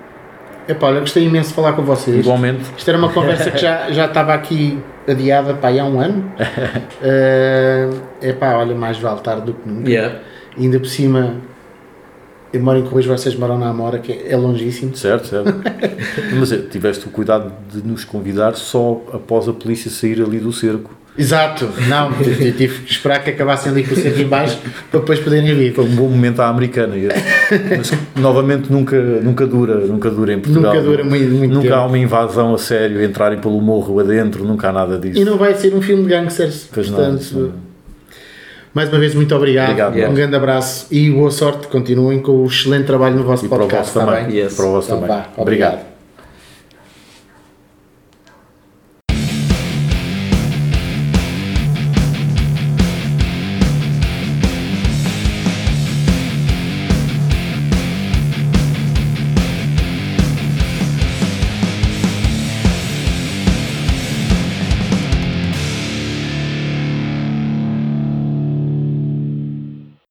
[0.70, 2.20] Epá, olha, gostei imenso de falar com vocês.
[2.20, 2.62] Igualmente.
[2.76, 6.32] Isto era uma conversa que já, já estava aqui adiada pá, há um ano.
[7.00, 9.88] Uh, epá, olha, mais vale tarde do que nunca.
[9.88, 10.20] Yeah.
[10.56, 11.36] E ainda por cima,
[12.52, 14.96] eu moro em Correios, vocês moram na Amora, que é longíssimo.
[14.96, 15.52] Certo, certo.
[16.38, 20.52] Mas é, tiveste o cuidado de nos convidar só após a polícia sair ali do
[20.52, 20.99] cerco.
[21.18, 24.58] Exato, não, tive que esperar que acabassem ali com o em baixo
[24.90, 25.74] para depois poderem vir.
[25.74, 26.94] Foi um bom momento à americana.
[27.76, 30.74] Mas novamente nunca, nunca dura, nunca dura em Portugal.
[30.74, 31.74] Nunca dura muito, muito Nunca tempo.
[31.74, 35.18] há uma invasão a sério, entrarem pelo morro adentro, nunca há nada disso.
[35.20, 37.34] E não vai ser um filme de gangsters, Pois portanto...
[37.34, 37.70] não.
[38.72, 39.70] Mais uma vez, muito obrigado.
[39.70, 40.14] Obrigado, um yeah.
[40.14, 41.66] grande abraço e boa sorte.
[41.66, 43.92] Continuem com o excelente trabalho no vosso E para o podcast.
[43.92, 44.32] vosso está também.
[44.32, 44.42] bem?
[44.44, 44.54] Yes.
[44.54, 45.16] Para o vosso Então, também.
[45.16, 45.89] vá, Obrigado.